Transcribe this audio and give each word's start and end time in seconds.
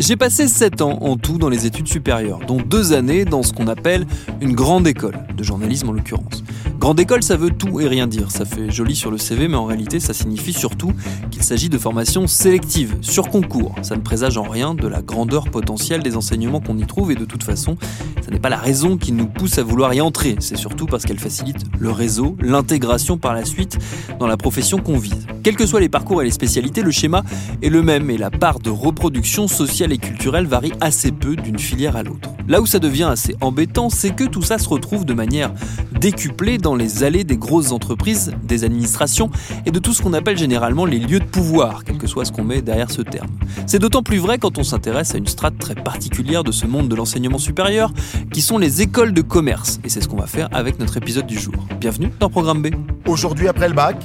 J'ai 0.00 0.16
passé 0.16 0.48
7 0.48 0.80
ans 0.80 0.98
en 1.02 1.18
tout 1.18 1.36
dans 1.36 1.50
les 1.50 1.66
études 1.66 1.86
supérieures, 1.86 2.38
dont 2.48 2.56
2 2.56 2.94
années 2.94 3.26
dans 3.26 3.42
ce 3.42 3.52
qu'on 3.52 3.66
appelle 3.66 4.06
une 4.40 4.54
grande 4.54 4.88
école, 4.88 5.18
de 5.36 5.44
journalisme 5.44 5.90
en 5.90 5.92
l'occurrence. 5.92 6.42
Grande 6.80 6.98
école, 6.98 7.22
ça 7.22 7.36
veut 7.36 7.50
tout 7.50 7.78
et 7.82 7.88
rien 7.88 8.06
dire. 8.06 8.30
Ça 8.30 8.46
fait 8.46 8.70
joli 8.70 8.96
sur 8.96 9.10
le 9.10 9.18
CV, 9.18 9.48
mais 9.48 9.58
en 9.58 9.66
réalité, 9.66 10.00
ça 10.00 10.14
signifie 10.14 10.54
surtout 10.54 10.94
qu'il 11.30 11.42
s'agit 11.42 11.68
de 11.68 11.76
formations 11.76 12.26
sélectives, 12.26 12.96
sur 13.02 13.28
concours. 13.28 13.74
Ça 13.82 13.96
ne 13.96 14.00
présage 14.00 14.38
en 14.38 14.44
rien 14.44 14.74
de 14.74 14.88
la 14.88 15.02
grandeur 15.02 15.50
potentielle 15.50 16.02
des 16.02 16.16
enseignements 16.16 16.58
qu'on 16.58 16.78
y 16.78 16.86
trouve, 16.86 17.12
et 17.12 17.16
de 17.16 17.26
toute 17.26 17.42
façon, 17.42 17.76
ça 18.22 18.30
n'est 18.30 18.38
pas 18.38 18.48
la 18.48 18.56
raison 18.56 18.96
qui 18.96 19.12
nous 19.12 19.26
pousse 19.26 19.58
à 19.58 19.62
vouloir 19.62 19.92
y 19.92 20.00
entrer. 20.00 20.36
C'est 20.38 20.56
surtout 20.56 20.86
parce 20.86 21.04
qu'elle 21.04 21.18
facilite 21.18 21.66
le 21.78 21.90
réseau, 21.90 22.34
l'intégration 22.40 23.18
par 23.18 23.34
la 23.34 23.44
suite 23.44 23.76
dans 24.18 24.26
la 24.26 24.38
profession 24.38 24.78
qu'on 24.78 24.96
vise. 24.96 25.26
Quels 25.42 25.56
que 25.56 25.66
soient 25.66 25.80
les 25.80 25.90
parcours 25.90 26.22
et 26.22 26.24
les 26.24 26.30
spécialités, 26.30 26.80
le 26.80 26.92
schéma 26.92 27.24
est 27.60 27.68
le 27.68 27.82
même, 27.82 28.08
et 28.08 28.16
la 28.16 28.30
part 28.30 28.58
de 28.58 28.70
reproduction 28.70 29.48
sociale 29.48 29.92
et 29.92 29.98
culturelle 29.98 30.46
varie 30.46 30.72
assez 30.80 31.12
peu 31.12 31.36
d'une 31.36 31.58
filière 31.58 31.96
à 31.96 32.02
l'autre. 32.02 32.30
Là 32.48 32.60
où 32.60 32.66
ça 32.66 32.78
devient 32.78 33.08
assez 33.10 33.36
embêtant, 33.40 33.90
c'est 33.90 34.10
que 34.10 34.24
tout 34.24 34.42
ça 34.42 34.58
se 34.58 34.68
retrouve 34.68 35.04
de 35.04 35.14
manière 35.14 35.52
décuplée 36.00 36.58
dans 36.58 36.74
les 36.74 37.04
allées 37.04 37.24
des 37.24 37.36
grosses 37.36 37.72
entreprises, 37.72 38.32
des 38.42 38.64
administrations 38.64 39.30
et 39.66 39.70
de 39.70 39.78
tout 39.78 39.92
ce 39.92 40.02
qu'on 40.02 40.14
appelle 40.14 40.38
généralement 40.38 40.86
les 40.86 40.98
lieux 40.98 41.20
de 41.20 41.24
pouvoir, 41.24 41.84
quel 41.84 41.98
que 41.98 42.06
soit 42.06 42.24
ce 42.24 42.32
qu'on 42.32 42.44
met 42.44 42.62
derrière 42.62 42.90
ce 42.90 43.02
terme. 43.02 43.28
C'est 43.66 43.78
d'autant 43.78 44.02
plus 44.02 44.18
vrai 44.18 44.38
quand 44.38 44.58
on 44.58 44.64
s'intéresse 44.64 45.14
à 45.14 45.18
une 45.18 45.26
strate 45.26 45.58
très 45.58 45.74
particulière 45.74 46.42
de 46.42 46.52
ce 46.52 46.66
monde 46.66 46.88
de 46.88 46.96
l'enseignement 46.96 47.38
supérieur, 47.38 47.92
qui 48.32 48.40
sont 48.40 48.58
les 48.58 48.82
écoles 48.82 49.12
de 49.12 49.22
commerce. 49.22 49.78
Et 49.84 49.88
c'est 49.88 50.00
ce 50.00 50.08
qu'on 50.08 50.16
va 50.16 50.26
faire 50.26 50.48
avec 50.52 50.78
notre 50.78 50.96
épisode 50.96 51.26
du 51.26 51.38
jour. 51.38 51.54
Bienvenue 51.78 52.10
dans 52.18 52.30
Programme 52.30 52.62
B. 52.62 52.68
Aujourd'hui, 53.06 53.48
après 53.48 53.68
le 53.68 53.74
bac, 53.74 53.96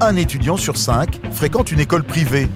un 0.00 0.16
étudiant 0.16 0.56
sur 0.56 0.76
cinq 0.76 1.20
fréquente 1.32 1.72
une 1.72 1.80
école 1.80 2.04
privée. 2.04 2.48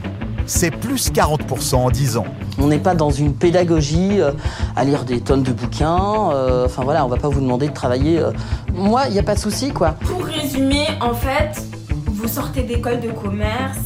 C'est 0.46 0.70
plus 0.70 1.10
40% 1.12 1.74
en 1.76 1.90
10 1.90 2.16
ans. 2.16 2.24
On 2.58 2.66
n'est 2.66 2.78
pas 2.78 2.94
dans 2.94 3.10
une 3.10 3.32
pédagogie 3.34 4.20
euh, 4.20 4.32
à 4.76 4.84
lire 4.84 5.04
des 5.04 5.20
tonnes 5.20 5.42
de 5.42 5.52
bouquins. 5.52 6.30
euh, 6.32 6.66
Enfin 6.66 6.82
voilà, 6.84 7.04
on 7.04 7.08
va 7.08 7.16
pas 7.16 7.28
vous 7.28 7.40
demander 7.40 7.68
de 7.68 7.72
travailler. 7.72 8.18
euh. 8.18 8.32
Moi, 8.74 9.02
il 9.08 9.12
n'y 9.12 9.18
a 9.18 9.22
pas 9.22 9.34
de 9.34 9.40
souci, 9.40 9.70
quoi. 9.72 9.90
Pour 10.04 10.24
résumer, 10.24 10.86
en 11.00 11.14
fait, 11.14 11.62
vous 12.06 12.28
sortez 12.28 12.62
d'école 12.62 13.00
de 13.00 13.10
commerce 13.10 13.78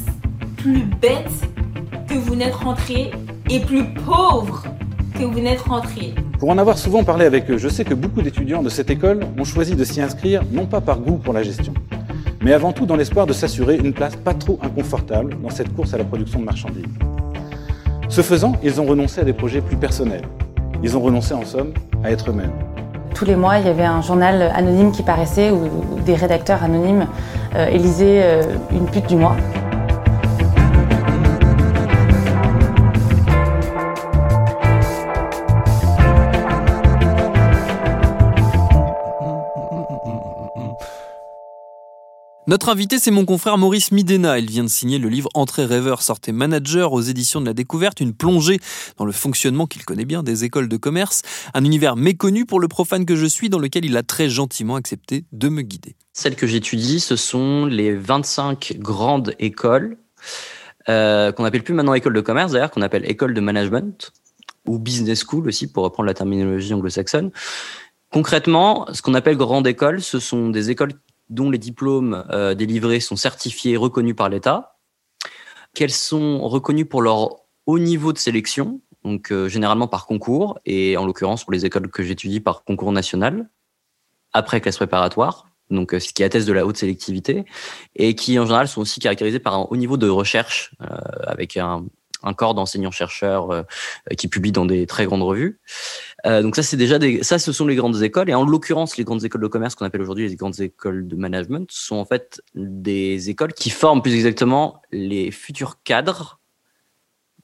plus 0.56 0.84
bête 1.00 1.30
que 2.08 2.14
vous 2.14 2.34
n'êtes 2.34 2.54
rentré 2.54 3.10
et 3.50 3.60
plus 3.60 3.84
pauvre 3.94 4.64
que 5.18 5.24
vous 5.24 5.40
n'êtes 5.40 5.60
rentré. 5.60 6.14
Pour 6.38 6.50
en 6.50 6.58
avoir 6.58 6.76
souvent 6.76 7.02
parlé 7.04 7.24
avec 7.24 7.50
eux, 7.50 7.56
je 7.56 7.68
sais 7.68 7.84
que 7.84 7.94
beaucoup 7.94 8.20
d'étudiants 8.20 8.62
de 8.62 8.68
cette 8.68 8.90
école 8.90 9.20
ont 9.38 9.44
choisi 9.44 9.74
de 9.74 9.84
s'y 9.84 10.02
inscrire 10.02 10.42
non 10.52 10.66
pas 10.66 10.80
par 10.82 10.98
goût 10.98 11.16
pour 11.16 11.32
la 11.32 11.42
gestion, 11.42 11.72
mais 12.46 12.52
avant 12.52 12.70
tout 12.70 12.86
dans 12.86 12.94
l'espoir 12.94 13.26
de 13.26 13.32
s'assurer 13.32 13.74
une 13.74 13.92
place 13.92 14.14
pas 14.14 14.32
trop 14.32 14.56
inconfortable 14.62 15.36
dans 15.42 15.50
cette 15.50 15.74
course 15.74 15.94
à 15.94 15.98
la 15.98 16.04
production 16.04 16.38
de 16.38 16.44
marchandises. 16.44 16.84
Ce 18.08 18.20
faisant, 18.20 18.52
ils 18.62 18.80
ont 18.80 18.84
renoncé 18.84 19.20
à 19.20 19.24
des 19.24 19.32
projets 19.32 19.60
plus 19.60 19.76
personnels. 19.76 20.22
Ils 20.80 20.96
ont 20.96 21.00
renoncé 21.00 21.34
en 21.34 21.44
somme 21.44 21.72
à 22.04 22.12
être 22.12 22.30
eux-mêmes. 22.30 22.52
Tous 23.16 23.24
les 23.24 23.34
mois, 23.34 23.58
il 23.58 23.66
y 23.66 23.68
avait 23.68 23.82
un 23.82 24.00
journal 24.00 24.42
anonyme 24.54 24.92
qui 24.92 25.02
paraissait 25.02 25.50
où 25.50 25.68
des 26.06 26.14
rédacteurs 26.14 26.62
anonymes 26.62 27.08
euh, 27.56 27.66
élisaient 27.66 28.20
euh, 28.22 28.42
une 28.70 28.86
pute 28.86 29.08
du 29.08 29.16
mois. 29.16 29.36
Notre 42.48 42.68
invité, 42.68 43.00
c'est 43.00 43.10
mon 43.10 43.24
confrère 43.24 43.58
Maurice 43.58 43.90
Midena. 43.90 44.38
Il 44.38 44.48
vient 44.48 44.62
de 44.62 44.68
signer 44.68 45.00
le 45.00 45.08
livre 45.08 45.28
Entrée 45.34 45.64
rêveur, 45.64 46.00
sortez 46.00 46.30
manager 46.30 46.92
aux 46.92 47.00
éditions 47.00 47.40
de 47.40 47.46
la 47.46 47.54
découverte, 47.54 47.98
une 47.98 48.14
plongée 48.14 48.60
dans 48.98 49.04
le 49.04 49.10
fonctionnement 49.10 49.66
qu'il 49.66 49.84
connaît 49.84 50.04
bien 50.04 50.22
des 50.22 50.44
écoles 50.44 50.68
de 50.68 50.76
commerce, 50.76 51.22
un 51.54 51.64
univers 51.64 51.96
méconnu 51.96 52.46
pour 52.46 52.60
le 52.60 52.68
profane 52.68 53.04
que 53.04 53.16
je 53.16 53.26
suis, 53.26 53.48
dans 53.48 53.58
lequel 53.58 53.84
il 53.84 53.96
a 53.96 54.04
très 54.04 54.28
gentiment 54.28 54.76
accepté 54.76 55.24
de 55.32 55.48
me 55.48 55.62
guider. 55.62 55.96
Celles 56.12 56.36
que 56.36 56.46
j'étudie, 56.46 57.00
ce 57.00 57.16
sont 57.16 57.66
les 57.66 57.92
25 57.92 58.76
grandes 58.78 59.34
écoles, 59.40 59.96
euh, 60.88 61.32
qu'on 61.32 61.44
appelle 61.44 61.64
plus 61.64 61.74
maintenant 61.74 61.94
école 61.94 62.14
de 62.14 62.20
commerce 62.20 62.52
d'ailleurs, 62.52 62.70
qu'on 62.70 62.82
appelle 62.82 63.10
école 63.10 63.34
de 63.34 63.40
management, 63.40 64.12
ou 64.68 64.78
business 64.78 65.24
school 65.24 65.48
aussi, 65.48 65.66
pour 65.66 65.82
reprendre 65.82 66.06
la 66.06 66.14
terminologie 66.14 66.72
anglo-saxonne. 66.72 67.32
Concrètement, 68.12 68.86
ce 68.92 69.02
qu'on 69.02 69.14
appelle 69.14 69.36
grande 69.36 69.66
école, 69.66 70.00
ce 70.00 70.20
sont 70.20 70.50
des 70.50 70.70
écoles 70.70 70.92
dont 71.28 71.50
les 71.50 71.58
diplômes 71.58 72.24
euh, 72.30 72.54
délivrés 72.54 73.00
sont 73.00 73.16
certifiés, 73.16 73.76
reconnus 73.76 74.16
par 74.16 74.28
l'État, 74.28 74.76
qu'elles 75.74 75.90
sont 75.90 76.40
reconnues 76.48 76.86
pour 76.86 77.02
leur 77.02 77.36
haut 77.66 77.78
niveau 77.78 78.12
de 78.12 78.18
sélection, 78.18 78.80
donc 79.04 79.30
euh, 79.30 79.48
généralement 79.48 79.88
par 79.88 80.06
concours, 80.06 80.58
et 80.64 80.96
en 80.96 81.06
l'occurrence 81.06 81.44
pour 81.44 81.52
les 81.52 81.66
écoles 81.66 81.90
que 81.90 82.02
j'étudie 82.02 82.40
par 82.40 82.64
concours 82.64 82.92
national, 82.92 83.50
après 84.32 84.60
classe 84.60 84.76
préparatoire, 84.76 85.46
donc 85.70 85.94
euh, 85.94 86.00
ce 86.00 86.12
qui 86.12 86.22
atteste 86.22 86.46
de 86.46 86.52
la 86.52 86.66
haute 86.66 86.76
sélectivité, 86.76 87.44
et 87.94 88.14
qui 88.14 88.38
en 88.38 88.44
général 88.44 88.68
sont 88.68 88.80
aussi 88.80 89.00
caractérisées 89.00 89.38
par 89.38 89.54
un 89.54 89.66
haut 89.70 89.76
niveau 89.76 89.96
de 89.96 90.08
recherche, 90.08 90.74
euh, 90.82 90.96
avec 91.26 91.56
un, 91.56 91.84
un 92.26 92.34
corps 92.34 92.54
d'enseignants-chercheurs 92.54 93.50
euh, 93.50 93.62
qui 94.18 94.28
publient 94.28 94.52
dans 94.52 94.66
des 94.66 94.86
très 94.86 95.06
grandes 95.06 95.22
revues. 95.22 95.60
Euh, 96.26 96.42
donc 96.42 96.56
ça, 96.56 96.62
c'est 96.62 96.76
déjà 96.76 96.98
ça, 97.22 97.38
ce 97.38 97.52
sont 97.52 97.66
les 97.66 97.76
grandes 97.76 98.02
écoles. 98.02 98.28
Et 98.28 98.34
en 98.34 98.44
l'occurrence, 98.44 98.96
les 98.96 99.04
grandes 99.04 99.24
écoles 99.24 99.40
de 99.40 99.46
commerce 99.46 99.74
qu'on 99.74 99.86
appelle 99.86 100.02
aujourd'hui 100.02 100.28
les 100.28 100.36
grandes 100.36 100.60
écoles 100.60 101.06
de 101.06 101.16
management 101.16 101.70
sont 101.70 101.96
en 101.96 102.04
fait 102.04 102.42
des 102.54 103.30
écoles 103.30 103.54
qui 103.54 103.70
forment 103.70 104.02
plus 104.02 104.14
exactement 104.14 104.82
les 104.90 105.30
futurs 105.30 105.82
cadres 105.84 106.40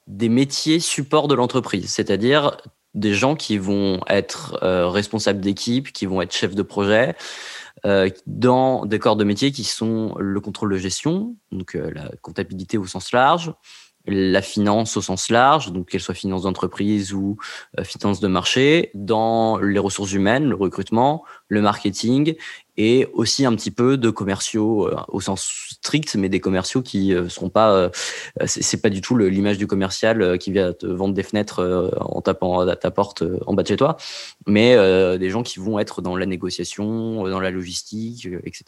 des 0.07 0.27
métiers 0.27 0.79
support 0.79 1.29
de 1.29 1.35
l'entreprise, 1.35 1.89
c'est-à-dire 1.89 2.57
des 2.93 3.13
gens 3.13 3.35
qui 3.35 3.57
vont 3.57 4.01
être 4.07 4.59
euh, 4.61 4.89
responsables 4.89 5.39
d'équipe, 5.39 5.93
qui 5.93 6.05
vont 6.05 6.21
être 6.21 6.35
chefs 6.35 6.55
de 6.55 6.61
projet, 6.61 7.15
dans 8.27 8.85
des 8.85 8.97
corps 8.97 9.17
de 9.17 9.25
métier 9.25 9.51
qui 9.51 9.65
sont 9.65 10.15
le 10.17 10.39
contrôle 10.39 10.71
de 10.71 10.77
gestion, 10.77 11.35
donc 11.51 11.73
la 11.73 12.11
comptabilité 12.21 12.77
au 12.77 12.85
sens 12.85 13.11
large, 13.11 13.51
la 14.05 14.41
finance 14.41 14.97
au 14.97 15.01
sens 15.01 15.29
large, 15.29 15.71
donc 15.71 15.89
qu'elle 15.89 16.01
soit 16.01 16.13
finance 16.13 16.43
d'entreprise 16.43 17.13
ou 17.13 17.37
euh, 17.79 17.83
finance 17.83 18.19
de 18.19 18.27
marché, 18.27 18.91
dans 18.93 19.57
les 19.57 19.79
ressources 19.79 20.11
humaines, 20.11 20.49
le 20.49 20.55
recrutement, 20.55 21.23
le 21.47 21.61
marketing 21.61 22.35
et 22.75 23.07
aussi 23.13 23.45
un 23.45 23.55
petit 23.55 23.71
peu 23.71 23.97
de 23.97 24.09
commerciaux 24.09 24.87
euh, 24.87 24.95
au 25.07 25.21
sens 25.21 25.67
strict, 25.69 26.15
mais 26.15 26.27
des 26.27 26.41
commerciaux 26.41 26.81
qui 26.81 27.13
euh, 27.13 27.29
seront 27.29 27.49
pas, 27.49 27.91
c'est 28.45 28.81
pas 28.81 28.89
du 28.89 28.99
tout 28.99 29.17
l'image 29.17 29.57
du 29.57 29.67
commercial 29.67 30.37
qui 30.37 30.51
vient 30.51 30.73
te 30.73 30.85
vendre 30.85 31.13
des 31.13 31.23
fenêtres 31.23 31.91
en 31.99 32.21
tapant 32.21 32.59
à 32.59 32.75
ta 32.75 32.91
porte 32.91 33.23
en 33.45 33.53
bas 33.53 33.63
de 33.63 33.67
chez 33.67 33.77
toi, 33.77 33.97
mais 34.47 34.75
des 35.17 35.29
gens 35.29 35.43
qui 35.43 35.59
vont 35.59 35.79
être 35.79 36.01
dans 36.01 36.15
la 36.15 36.25
négociation, 36.25 37.27
dans 37.27 37.39
la 37.39 37.51
logistique, 37.51 38.27
etc. 38.43 38.65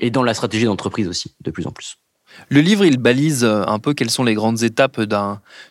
Et 0.00 0.10
dans 0.10 0.22
la 0.22 0.34
stratégie 0.34 0.64
d'entreprise 0.64 1.08
aussi, 1.08 1.34
de 1.40 1.50
plus 1.50 1.66
en 1.66 1.70
plus. 1.72 1.98
Le 2.48 2.60
livre, 2.60 2.84
il 2.84 2.98
balise 2.98 3.44
euh, 3.44 3.64
un 3.66 3.78
peu 3.78 3.94
quelles 3.94 4.10
sont 4.10 4.24
les 4.24 4.34
grandes 4.34 4.62
étapes 4.62 5.00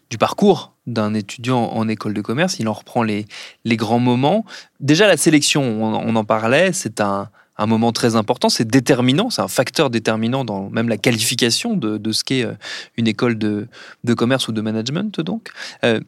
du 0.10 0.18
parcours 0.18 0.74
d'un 0.88 1.14
étudiant 1.14 1.64
en 1.64 1.88
école 1.88 2.14
de 2.14 2.22
commerce. 2.22 2.60
Il 2.60 2.68
en 2.68 2.74
reprend 2.74 3.04
les, 3.04 3.26
grands 3.66 4.00
moments. 4.00 4.46
Déjà, 4.80 5.08
la 5.08 5.18
sélection, 5.18 5.84
on, 5.84 6.16
en 6.16 6.24
parlait, 6.24 6.74
c'est 6.74 7.02
un, 7.02 7.30
moment 7.60 7.92
très 7.92 8.16
important, 8.16 8.50
c'est 8.50 8.68
déterminant, 8.68 9.30
c'est 9.30 9.44
un 9.44 9.48
facteur 9.48 9.92
déterminant 9.92 10.44
dans 10.44 10.72
même 10.72 10.90
la 10.90 10.98
qualification 10.98 11.76
de, 11.76 12.12
ce 12.12 12.24
qu'est 12.24 12.44
euh, 12.44 12.54
une 12.98 13.08
école 13.08 13.38
de, 13.38 13.68
commerce 14.16 14.48
ou 14.48 14.52
de 14.52 14.62
management. 14.62 15.22
Donc, 15.22 15.50
euh, 15.84 16.00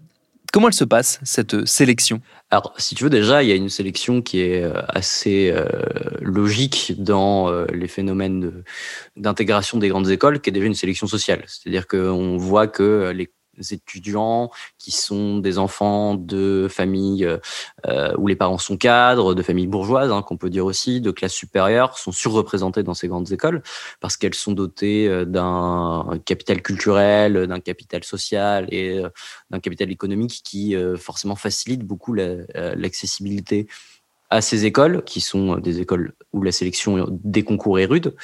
Comment 0.53 0.67
elle 0.67 0.75
se 0.75 0.83
passe, 0.83 1.19
cette 1.23 1.65
sélection? 1.65 2.21
Alors, 2.51 2.75
si 2.77 2.94
tu 2.94 3.03
veux, 3.03 3.09
déjà, 3.09 3.41
il 3.41 3.50
y 3.50 3.51
a 3.51 3.55
une 3.55 3.69
sélection 3.69 4.21
qui 4.21 4.41
est 4.41 4.61
euh, 4.61 4.83
assez 4.88 5.51
euh, 5.51 5.65
logique 6.21 6.94
dans 7.00 7.50
euh, 7.50 7.65
les 7.73 7.88
phénomènes 7.88 8.63
d'intégration 9.17 9.79
des 9.79 9.88
grandes 9.88 10.11
écoles, 10.11 10.41
qui 10.41 10.51
est 10.51 10.53
déjà 10.53 10.67
une 10.67 10.75
sélection 10.75 11.07
sociale. 11.07 11.44
C'est-à-dire 11.47 11.88
qu'on 11.88 12.38
voit 12.38 12.67
que 12.67 13.11
les 13.15 13.31
étudiants 13.71 14.51
qui 14.77 14.91
sont 14.91 15.38
des 15.38 15.57
enfants 15.57 16.15
de 16.15 16.67
familles 16.69 17.25
euh, 17.88 18.13
où 18.17 18.27
les 18.27 18.35
parents 18.35 18.57
sont 18.57 18.77
cadres, 18.77 19.33
de 19.33 19.41
familles 19.41 19.67
bourgeoises, 19.67 20.11
hein, 20.11 20.21
qu'on 20.21 20.38
peut 20.38 20.50
dire 20.50 20.65
aussi, 20.65 21.01
de 21.01 21.11
classe 21.11 21.33
supérieure, 21.33 21.97
sont 21.97 22.11
surreprésentés 22.11 22.83
dans 22.83 22.94
ces 22.94 23.07
grandes 23.07 23.31
écoles 23.31 23.61
parce 24.00 24.17
qu'elles 24.17 24.35
sont 24.35 24.53
dotées 24.53 25.07
euh, 25.07 25.25
d'un 25.25 26.19
capital 26.25 26.61
culturel, 26.61 27.47
d'un 27.47 27.59
capital 27.59 28.03
social 28.03 28.67
et 28.69 29.00
euh, 29.00 29.09
d'un 29.50 29.59
capital 29.59 29.91
économique 29.91 30.41
qui 30.44 30.75
forcément 30.97 31.35
facilite 31.35 31.81
beaucoup 31.81 32.13
l'accessibilité 32.13 33.67
à 34.29 34.41
ces 34.41 34.65
écoles, 34.65 35.03
qui 35.05 35.21
sont 35.21 35.57
des 35.57 35.79
écoles 35.79 36.13
où 36.31 36.41
la 36.41 36.51
sélection 36.51 37.07
des 37.09 37.44
concours 37.44 37.79
est 37.79 37.85
rude, 37.85 38.15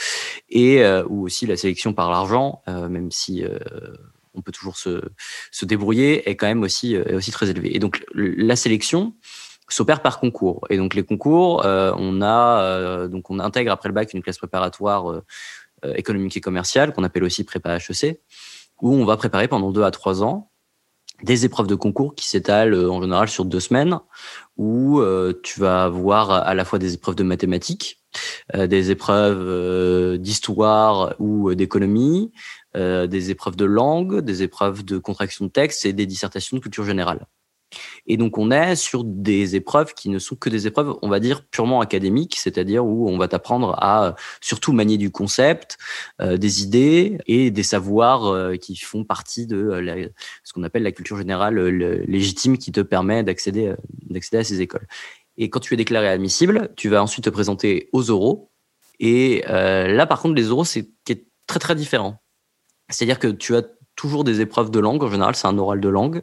et 0.49 0.83
où 1.07 1.23
aussi 1.23 1.45
la 1.45 1.57
sélection 1.57 1.93
par 1.93 2.09
l'argent, 2.09 2.61
même 2.67 3.11
si 3.11 3.43
on 4.39 4.41
peut 4.41 4.51
toujours 4.51 4.77
se, 4.77 5.01
se 5.51 5.65
débrouiller, 5.65 6.29
est 6.29 6.35
quand 6.35 6.47
même 6.47 6.63
aussi, 6.63 6.95
est 6.95 7.13
aussi 7.13 7.31
très 7.31 7.49
élevé. 7.49 7.75
Et 7.75 7.79
donc 7.79 8.03
la 8.13 8.55
sélection 8.55 9.13
s'opère 9.69 10.01
par 10.01 10.19
concours. 10.19 10.65
Et 10.69 10.77
donc 10.77 10.93
les 10.95 11.03
concours, 11.03 11.65
euh, 11.65 11.93
on 11.97 12.21
a 12.21 12.61
euh, 12.61 13.07
donc 13.07 13.29
on 13.29 13.39
intègre 13.39 13.71
après 13.71 13.89
le 13.89 13.93
bac 13.93 14.13
une 14.13 14.21
classe 14.21 14.37
préparatoire 14.37 15.09
euh, 15.11 15.23
économique 15.95 16.35
et 16.35 16.41
commerciale 16.41 16.93
qu'on 16.93 17.03
appelle 17.03 17.23
aussi 17.23 17.43
prépa 17.43 17.77
HEC, 17.77 18.19
où 18.81 18.93
on 18.93 19.05
va 19.05 19.15
préparer 19.17 19.47
pendant 19.47 19.71
deux 19.71 19.83
à 19.83 19.91
trois 19.91 20.23
ans 20.23 20.51
des 21.23 21.43
épreuves 21.43 21.67
de 21.67 21.75
concours 21.75 22.15
qui 22.15 22.29
s'étalent 22.29 22.73
en 22.75 23.01
général 23.01 23.27
sur 23.27 23.43
deux 23.43 23.59
semaines, 23.59 23.99
où 24.55 25.01
tu 25.43 25.59
vas 25.59 25.83
avoir 25.83 26.31
à 26.31 26.53
la 26.53 26.63
fois 26.63 26.79
des 26.79 26.93
épreuves 26.93 27.15
de 27.15 27.23
mathématiques, 27.23 27.99
des 28.57 28.89
épreuves 28.89 30.17
d'histoire 30.17 31.15
ou 31.19 31.53
d'économie, 31.55 32.31
euh, 32.75 33.07
des 33.07 33.31
épreuves 33.31 33.55
de 33.55 33.65
langue, 33.65 34.19
des 34.19 34.43
épreuves 34.43 34.85
de 34.85 34.99
contraction 34.99 35.45
de 35.45 35.49
texte 35.49 35.85
et 35.85 35.93
des 35.93 36.05
dissertations 36.05 36.55
de 36.57 36.61
culture 36.61 36.85
générale. 36.85 37.25
Et 38.05 38.15
donc 38.15 38.37
on 38.37 38.51
est 38.51 38.75
sur 38.75 39.03
des 39.03 39.55
épreuves 39.55 39.95
qui 39.95 40.09
ne 40.09 40.19
sont 40.19 40.35
que 40.35 40.49
des 40.49 40.67
épreuves, 40.67 40.95
on 41.01 41.09
va 41.09 41.19
dire, 41.19 41.43
purement 41.45 41.81
académiques, 41.81 42.35
c'est-à-dire 42.37 42.85
où 42.85 43.09
on 43.09 43.17
va 43.17 43.27
t'apprendre 43.27 43.75
à 43.81 44.15
surtout 44.39 44.71
manier 44.71 44.97
du 44.97 45.09
concept, 45.09 45.77
euh, 46.21 46.37
des 46.37 46.61
idées 46.61 47.17
et 47.25 47.49
des 47.49 47.63
savoirs 47.63 48.27
euh, 48.27 48.55
qui 48.55 48.75
font 48.75 49.03
partie 49.03 49.47
de 49.47 50.11
ce 50.43 50.53
qu'on 50.53 50.63
appelle 50.63 50.83
la 50.83 50.91
culture 50.91 51.17
générale 51.17 51.59
légitime 52.07 52.59
qui 52.59 52.71
te 52.71 52.81
permet 52.81 53.23
d'accéder 53.23 53.73
à 54.33 54.43
ces 54.43 54.61
écoles. 54.61 54.87
Et 55.37 55.49
quand 55.49 55.59
tu 55.59 55.73
es 55.73 55.77
déclaré 55.77 56.07
admissible, 56.07 56.71
tu 56.75 56.89
vas 56.89 57.01
ensuite 57.01 57.25
te 57.25 57.29
présenter 57.31 57.89
aux 57.93 58.11
oraux. 58.11 58.51
Et 58.99 59.43
là, 59.47 60.05
par 60.05 60.21
contre, 60.21 60.35
les 60.35 60.51
oraux, 60.51 60.65
c'est 60.65 60.89
très 61.47 61.59
très 61.59 61.75
différent. 61.75 62.21
C'est-à-dire 62.89 63.19
que 63.19 63.27
tu 63.27 63.55
as 63.55 63.63
toujours 63.95 64.23
des 64.23 64.41
épreuves 64.41 64.71
de 64.71 64.79
langue. 64.79 65.03
En 65.03 65.09
général, 65.09 65.35
c'est 65.35 65.47
un 65.47 65.57
oral 65.57 65.81
de 65.81 65.89
langue, 65.89 66.21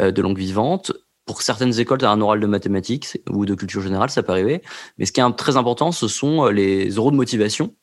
euh, 0.00 0.10
de 0.10 0.22
langue 0.22 0.38
vivante. 0.38 0.92
Pour 1.26 1.42
certaines 1.42 1.78
écoles, 1.78 1.98
tu 1.98 2.04
as 2.04 2.10
un 2.10 2.20
oral 2.20 2.40
de 2.40 2.46
mathématiques 2.46 3.18
ou 3.30 3.46
de 3.46 3.54
culture 3.54 3.82
générale, 3.82 4.10
ça 4.10 4.22
peut 4.22 4.32
arriver. 4.32 4.62
Mais 4.98 5.04
ce 5.04 5.12
qui 5.12 5.20
est 5.20 5.32
très 5.34 5.56
important, 5.56 5.92
ce 5.92 6.08
sont 6.08 6.46
euh, 6.46 6.50
les 6.50 6.98
oraux 6.98 7.10
de 7.10 7.16
motivation 7.16 7.74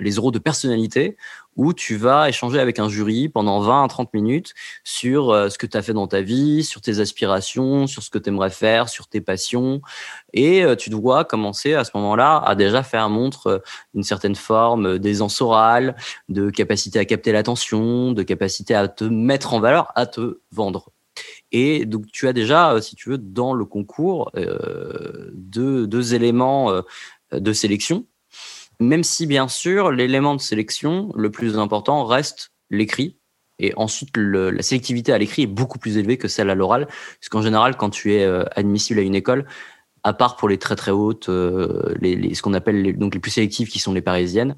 les 0.00 0.12
euros 0.12 0.30
de 0.30 0.38
personnalité, 0.38 1.16
où 1.58 1.74
tu 1.74 1.96
vas 1.96 2.28
échanger 2.28 2.60
avec 2.60 2.78
un 2.78 2.88
jury 2.88 3.28
pendant 3.28 3.60
20 3.60 3.84
à 3.84 3.88
30 3.88 4.14
minutes 4.14 4.54
sur 4.84 5.30
euh, 5.30 5.48
ce 5.48 5.58
que 5.58 5.66
tu 5.66 5.76
as 5.76 5.82
fait 5.82 5.92
dans 5.92 6.06
ta 6.06 6.20
vie, 6.20 6.62
sur 6.62 6.80
tes 6.80 7.00
aspirations, 7.00 7.88
sur 7.88 8.02
ce 8.02 8.10
que 8.10 8.18
tu 8.18 8.28
aimerais 8.28 8.50
faire, 8.50 8.88
sur 8.88 9.08
tes 9.08 9.20
passions. 9.20 9.82
Et 10.32 10.64
euh, 10.64 10.76
tu 10.76 10.88
dois 10.88 11.24
commencer 11.24 11.74
à 11.74 11.82
ce 11.82 11.90
moment-là 11.94 12.38
à 12.38 12.54
déjà 12.54 12.84
faire 12.84 13.10
montre 13.10 13.46
euh, 13.48 13.58
d'une 13.92 14.04
certaine 14.04 14.36
forme 14.36 14.98
d'aisance 15.00 15.40
orale, 15.40 15.96
de 16.28 16.48
capacité 16.48 17.00
à 17.00 17.04
capter 17.04 17.32
l'attention, 17.32 18.12
de 18.12 18.22
capacité 18.22 18.74
à 18.76 18.86
te 18.86 19.04
mettre 19.04 19.52
en 19.52 19.60
valeur, 19.60 19.90
à 19.96 20.06
te 20.06 20.40
vendre. 20.52 20.90
Et 21.50 21.86
donc, 21.86 22.06
tu 22.12 22.28
as 22.28 22.32
déjà, 22.32 22.80
si 22.80 22.94
tu 22.94 23.08
veux, 23.08 23.18
dans 23.18 23.52
le 23.52 23.64
concours, 23.64 24.30
deux, 25.32 25.86
deux 25.88 26.14
éléments 26.14 26.82
de 27.32 27.52
sélection 27.52 28.04
même 28.80 29.04
si 29.04 29.26
bien 29.26 29.48
sûr 29.48 29.90
l'élément 29.90 30.34
de 30.34 30.40
sélection 30.40 31.12
le 31.16 31.30
plus 31.30 31.58
important 31.58 32.04
reste 32.04 32.52
l'écrit. 32.70 33.16
Et 33.60 33.72
ensuite, 33.76 34.16
la 34.16 34.62
sélectivité 34.62 35.12
à 35.12 35.18
l'écrit 35.18 35.42
est 35.42 35.48
beaucoup 35.48 35.78
plus 35.78 35.96
élevée 35.96 36.16
que 36.16 36.28
celle 36.28 36.48
à 36.48 36.54
l'oral, 36.54 36.86
puisqu'en 37.18 37.42
général, 37.42 37.76
quand 37.76 37.90
tu 37.90 38.14
es 38.14 38.22
euh, 38.22 38.44
admissible 38.54 39.00
à 39.00 39.02
une 39.02 39.16
école, 39.16 39.46
à 40.04 40.12
part 40.12 40.36
pour 40.36 40.48
les 40.48 40.58
très 40.58 40.76
très 40.76 40.92
hautes, 40.92 41.28
euh, 41.28 41.94
ce 42.00 42.40
qu'on 42.40 42.54
appelle 42.54 42.82
les, 42.82 42.92
donc 42.92 43.14
les 43.14 43.20
plus 43.20 43.32
sélectives 43.32 43.68
qui 43.68 43.80
sont 43.80 43.92
les 43.92 44.00
parisiennes, 44.00 44.54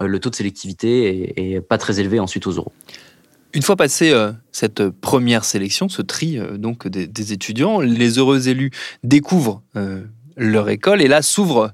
euh, 0.00 0.06
le 0.06 0.20
taux 0.20 0.30
de 0.30 0.36
sélectivité 0.36 1.54
est, 1.54 1.60
pas 1.60 1.76
très 1.76 1.98
élevé 1.98 2.20
ensuite 2.20 2.46
aux 2.46 2.52
euros. 2.52 2.72
Une 3.52 3.62
fois 3.62 3.74
passé 3.74 4.14
cette 4.52 4.90
première 4.90 5.44
sélection, 5.44 5.88
ce 5.88 6.02
tri 6.02 6.38
donc 6.58 6.86
des, 6.86 7.06
des, 7.06 7.32
étudiants, 7.32 7.80
les 7.80 8.18
heureux 8.18 8.48
élus 8.48 8.70
découvrent 9.02 9.62
leur 10.36 10.68
école 10.68 11.00
et 11.00 11.08
là 11.08 11.22
s'ouvre 11.22 11.72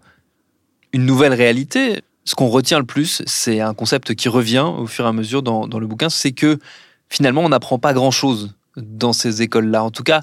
une 0.93 1.07
nouvelle 1.07 1.35
réalité. 1.35 2.03
Ce 2.25 2.35
qu'on 2.35 2.49
retient 2.49 2.79
le 2.79 2.85
plus, 2.85 3.23
c'est 3.27 3.61
un 3.61 3.75
concept 3.75 4.15
qui 4.15 4.29
revient 4.29 4.67
au 4.79 4.87
fur 4.87 5.05
et 5.05 5.09
à 5.09 5.13
mesure 5.13 5.43
dans, 5.43 5.67
le 5.67 5.87
bouquin, 5.87 6.09
c'est 6.09 6.33
que 6.33 6.59
finalement, 7.09 7.43
on 7.43 7.49
n'apprend 7.49 7.79
pas 7.79 7.93
grand-chose 7.93 8.55
dans 8.77 9.13
ces 9.13 9.43
écoles-là. 9.43 9.83
En 9.83 9.91
tout 9.91 10.05
cas, 10.05 10.21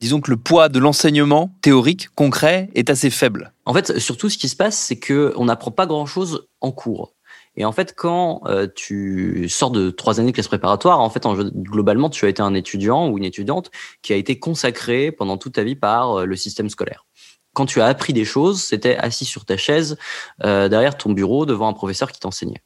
disons 0.00 0.20
que 0.20 0.30
le 0.30 0.36
poids 0.36 0.68
de 0.68 0.78
l'enseignement 0.78 1.52
théorique, 1.62 2.08
concret, 2.14 2.70
est 2.74 2.90
assez 2.90 3.10
faible. 3.10 3.52
En 3.66 3.72
fait, 3.72 3.98
surtout, 3.98 4.28
ce 4.28 4.38
qui 4.38 4.48
se 4.48 4.56
passe, 4.56 4.76
c'est 4.76 4.98
qu'on 4.98 5.44
n'apprend 5.44 5.70
pas 5.70 5.86
grand-chose 5.86 6.48
en 6.60 6.72
cours. 6.72 7.14
Et 7.56 7.64
en 7.64 7.72
fait, 7.72 7.94
quand 7.96 8.42
euh, 8.46 8.68
tu 8.72 9.48
sors 9.48 9.72
de 9.72 9.90
trois 9.90 10.20
années 10.20 10.30
de 10.30 10.34
classe 10.34 10.46
préparatoire, 10.46 11.00
en 11.00 11.10
fait, 11.10 11.26
en, 11.26 11.34
globalement, 11.34 12.08
tu 12.08 12.24
as 12.24 12.28
été 12.28 12.40
un 12.40 12.54
étudiant 12.54 13.08
ou 13.08 13.18
une 13.18 13.24
étudiante 13.24 13.72
qui 14.00 14.12
a 14.12 14.16
été 14.16 14.38
consacré 14.38 15.10
pendant 15.10 15.36
toute 15.38 15.54
ta 15.54 15.64
vie 15.64 15.74
par 15.74 16.20
euh, 16.20 16.24
le 16.24 16.36
système 16.36 16.68
scolaire 16.68 17.07
quand 17.58 17.66
tu 17.66 17.80
as 17.80 17.86
appris 17.86 18.12
des 18.12 18.24
choses, 18.24 18.62
c'était 18.62 18.96
assis 18.98 19.24
sur 19.24 19.44
ta 19.44 19.56
chaise 19.56 19.98
euh, 20.44 20.68
derrière 20.68 20.96
ton 20.96 21.10
bureau 21.10 21.44
devant 21.44 21.66
un 21.66 21.72
professeur 21.72 22.12
qui 22.12 22.20
t'enseignait. 22.20 22.62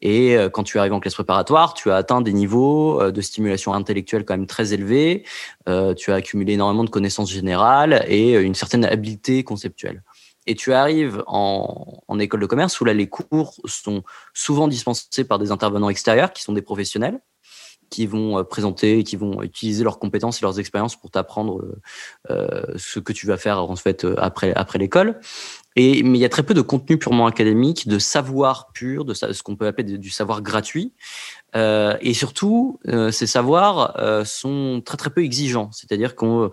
Et 0.00 0.34
euh, 0.34 0.48
quand 0.48 0.62
tu 0.62 0.78
arrives 0.78 0.94
en 0.94 1.00
classe 1.00 1.12
préparatoire, 1.12 1.74
tu 1.74 1.90
as 1.90 1.96
atteint 1.96 2.22
des 2.22 2.32
niveaux 2.32 3.02
euh, 3.02 3.12
de 3.12 3.20
stimulation 3.20 3.74
intellectuelle 3.74 4.24
quand 4.24 4.32
même 4.32 4.46
très 4.46 4.72
élevés. 4.72 5.24
tu 5.98 6.10
as 6.10 6.14
accumulé 6.14 6.54
énormément 6.54 6.84
de 6.84 6.88
connaissances 6.88 7.30
générales 7.30 8.02
et 8.08 8.32
une 8.32 8.54
certaine 8.54 8.86
habileté 8.86 9.44
conceptuelle. 9.44 10.02
Et 10.46 10.54
tu 10.54 10.72
arrives 10.72 11.22
en, 11.26 12.02
en, 12.08 12.18
école 12.18 12.40
de 12.40 12.46
commerce 12.46 12.80
où 12.80 12.86
là, 12.86 12.94
les 12.94 13.08
cours 13.10 13.56
sont 13.66 14.04
souvent 14.32 14.68
dispensés 14.68 15.24
par 15.24 15.38
des 15.38 15.50
intervenants 15.50 15.90
extérieurs 15.90 16.32
qui 16.32 16.42
sont 16.42 16.54
des 16.54 16.62
professionnels 16.62 17.20
qui 17.90 18.06
vont 18.06 18.38
euh, 18.38 18.42
présenter, 18.44 19.04
qui 19.04 19.16
vont 19.16 19.42
utiliser 19.42 19.84
leurs 19.84 19.98
compétences 19.98 20.40
et 20.40 20.44
leurs 20.44 20.58
expériences 20.58 20.96
pour 20.96 21.10
t'apprendre 21.10 21.60
euh, 21.60 21.80
euh, 22.30 22.74
ce 22.76 22.98
que 22.98 23.12
tu 23.12 23.26
vas 23.26 23.36
faire 23.36 23.58
en 23.58 23.76
fait 23.76 24.06
après 24.18 24.52
après 24.54 24.78
l'école. 24.78 25.20
Et 25.76 26.02
mais 26.04 26.18
il 26.18 26.20
y 26.20 26.24
a 26.24 26.28
très 26.28 26.44
peu 26.44 26.54
de 26.54 26.60
contenu 26.60 26.98
purement 26.98 27.26
académique, 27.26 27.88
de 27.88 27.98
savoir 27.98 28.70
pur, 28.72 29.04
de 29.04 29.12
ce 29.12 29.42
qu'on 29.42 29.56
peut 29.56 29.66
appeler 29.66 29.98
du 29.98 30.10
savoir 30.10 30.40
gratuit. 30.40 30.92
Et 31.56 32.14
surtout, 32.14 32.78
ces 33.10 33.26
savoirs 33.26 34.24
sont 34.24 34.82
très 34.84 34.96
très 34.96 35.10
peu 35.10 35.24
exigeants. 35.24 35.70
C'est-à-dire 35.72 36.14
que 36.14 36.50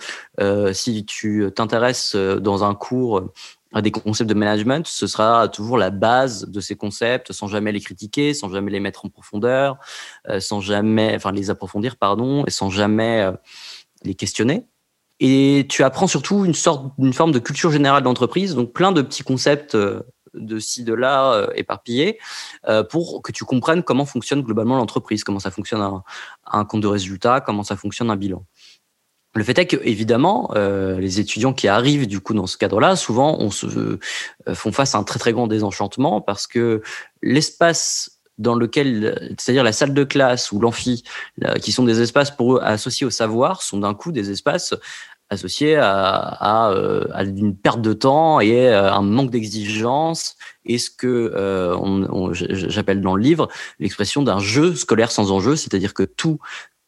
si 0.74 1.06
tu 1.06 1.48
t'intéresses 1.56 2.16
dans 2.16 2.64
un 2.64 2.74
cours 2.74 3.32
des 3.80 3.92
concepts 3.92 4.30
de 4.30 4.34
management, 4.36 4.86
ce 4.86 5.08
sera 5.08 5.48
toujours 5.48 5.78
la 5.78 5.92
base 5.92 6.50
de 6.50 6.60
ces 6.60 6.76
concepts, 6.76 7.32
sans 7.32 7.48
jamais 7.48 7.72
les 7.72 7.80
critiquer, 7.80 8.34
sans 8.34 8.50
jamais 8.50 8.70
les 8.70 8.82
mettre 8.82 9.06
en 9.06 9.10
profondeur, 9.10 9.78
euh, 10.28 10.42
sans 10.42 10.60
jamais, 10.60 11.16
enfin 11.16 11.32
les 11.32 11.50
approfondir, 11.50 11.96
pardon, 11.96 12.44
et 12.46 12.52
sans 12.52 12.70
jamais 12.70 13.22
euh, 13.22 13.32
les 14.04 14.16
questionner. 14.16 14.66
Et 15.22 15.68
tu 15.70 15.84
apprends 15.84 16.08
surtout 16.08 16.44
une 16.44 16.54
sorte, 16.54 16.92
une 16.98 17.14
forme 17.14 17.32
de 17.32 17.40
culture 17.40 17.72
générale 17.72 18.04
d'entreprise, 18.04 18.56
donc 18.56 18.74
plein 18.74 18.92
de 18.92 19.02
petits 19.02 19.24
concepts 19.24 19.76
euh, 19.76 20.02
de 20.34 20.60
ci, 20.60 20.84
de 20.84 20.94
là, 20.94 21.50
éparpillés, 21.56 22.18
pour 22.90 23.22
que 23.22 23.34
tu 23.34 23.44
comprennes 23.44 23.84
comment 23.84 24.06
fonctionne 24.06 24.42
globalement 24.44 24.78
l'entreprise, 24.78 25.26
comment 25.26 25.40
ça 25.40 25.52
fonctionne 25.52 25.82
un, 25.82 26.04
un 26.50 26.64
compte 26.64 26.80
de 26.80 26.88
résultat, 26.88 27.42
comment 27.42 27.64
ça 27.64 27.76
fonctionne 27.76 28.10
un 28.10 28.16
bilan. 28.16 28.46
Le 29.34 29.44
fait 29.44 29.58
est 29.58 29.66
que, 29.66 29.78
évidemment, 29.84 30.52
euh, 30.56 31.00
les 31.00 31.22
étudiants 31.22 31.54
qui 31.54 31.70
arrivent 31.70 32.08
du 32.08 32.20
coup 32.20 32.34
dans 32.34 32.48
ce 32.48 32.58
cadre-là, 32.58 32.98
souvent, 32.98 33.38
on 33.40 33.50
se 33.50 33.66
euh, 33.66 34.00
font 34.54 34.74
face 34.74 34.94
à 34.94 34.98
un 34.98 35.04
très 35.04 35.20
très 35.20 35.32
grand 35.32 35.48
désenchantement 35.48 36.20
parce 36.20 36.48
que 36.48 36.82
l'espace 37.22 38.20
dans 38.38 38.56
lequel, 38.56 39.36
c'est-à-dire 39.38 39.64
la 39.64 39.72
salle 39.72 39.94
de 39.94 40.04
classe 40.04 40.52
ou 40.52 40.60
l'amphi, 40.60 41.04
qui 41.62 41.72
sont 41.72 41.84
des 41.84 42.02
espaces 42.02 42.32
pour 42.32 42.56
eux 42.56 42.60
associés 42.64 43.06
au 43.06 43.12
savoir, 43.12 43.62
sont 43.62 43.78
d'un 43.78 43.94
coup 43.94 44.12
des 44.12 44.32
espaces 44.32 44.74
associés 45.30 45.76
à, 45.76 46.72
euh, 46.72 47.06
une 47.24 47.56
perte 47.56 47.82
de 47.82 47.94
temps 47.94 48.40
et 48.40 48.68
un 48.68 49.02
manque 49.04 49.30
d'exigence. 49.30 50.38
Et 50.66 50.80
ce 50.80 50.90
que 50.90 51.32
j'appelle 52.32 53.02
dans 53.02 53.16
le 53.16 53.22
livre 53.22 53.48
l'expression 53.80 54.24
d'un 54.24 54.40
jeu 54.40 54.74
scolaire 54.74 55.12
sans 55.12 55.32
enjeu, 55.32 55.56
c'est-à-dire 55.56 55.94
que 55.94 56.04
tout 56.04 56.40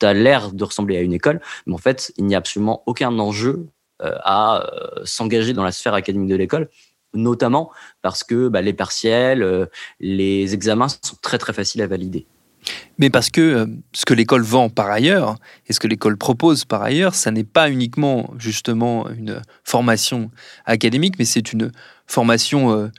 a 0.04 0.14
l'air 0.14 0.52
de 0.52 0.64
ressembler 0.64 0.98
à 0.98 1.02
une 1.02 1.14
école, 1.14 1.42
mais 1.66 1.74
en 1.74 1.78
fait, 1.78 2.14
il 2.18 2.26
n'y 2.26 2.36
a 2.36 2.38
absolument 2.38 2.84
aucun 2.86 3.18
enjeu 3.20 3.68
euh, 4.04 4.16
à 4.24 4.66
euh, 4.66 5.02
s'engager 5.06 5.54
dans 5.54 5.64
la 5.64 5.72
sphère 5.72 5.94
académique 5.94 6.30
de 6.30 6.36
l'école, 6.36 6.68
notamment 7.14 7.72
parce 8.02 8.24
que 8.24 8.50
bah, 8.50 8.62
les 8.62 8.74
partiels, 8.74 9.44
euh, 9.44 9.68
les 10.00 10.54
examens 10.54 10.88
sont 10.90 11.16
très 11.22 11.38
très 11.38 11.54
faciles 11.54 11.82
à 11.82 11.88
valider. 11.88 12.26
Mais 12.98 13.10
parce 13.10 13.30
que 13.30 13.68
ce 13.94 14.06
que 14.06 14.14
l'école 14.14 14.42
vend 14.42 14.70
par 14.70 14.90
ailleurs 14.90 15.36
et 15.68 15.74
ce 15.74 15.80
que 15.80 15.88
l'école 15.88 16.18
propose 16.18 16.66
par 16.66 16.82
ailleurs, 16.82 17.14
ça 17.14 17.32
n'est 17.32 17.44
pas 17.44 17.70
uniquement 17.70 18.34
justement 18.40 19.08
une 19.10 19.42
formation 19.64 20.32
académique, 20.66 21.16
mais 21.20 21.26
c'est 21.26 21.54
une 21.54 21.72
formation, 22.08 22.90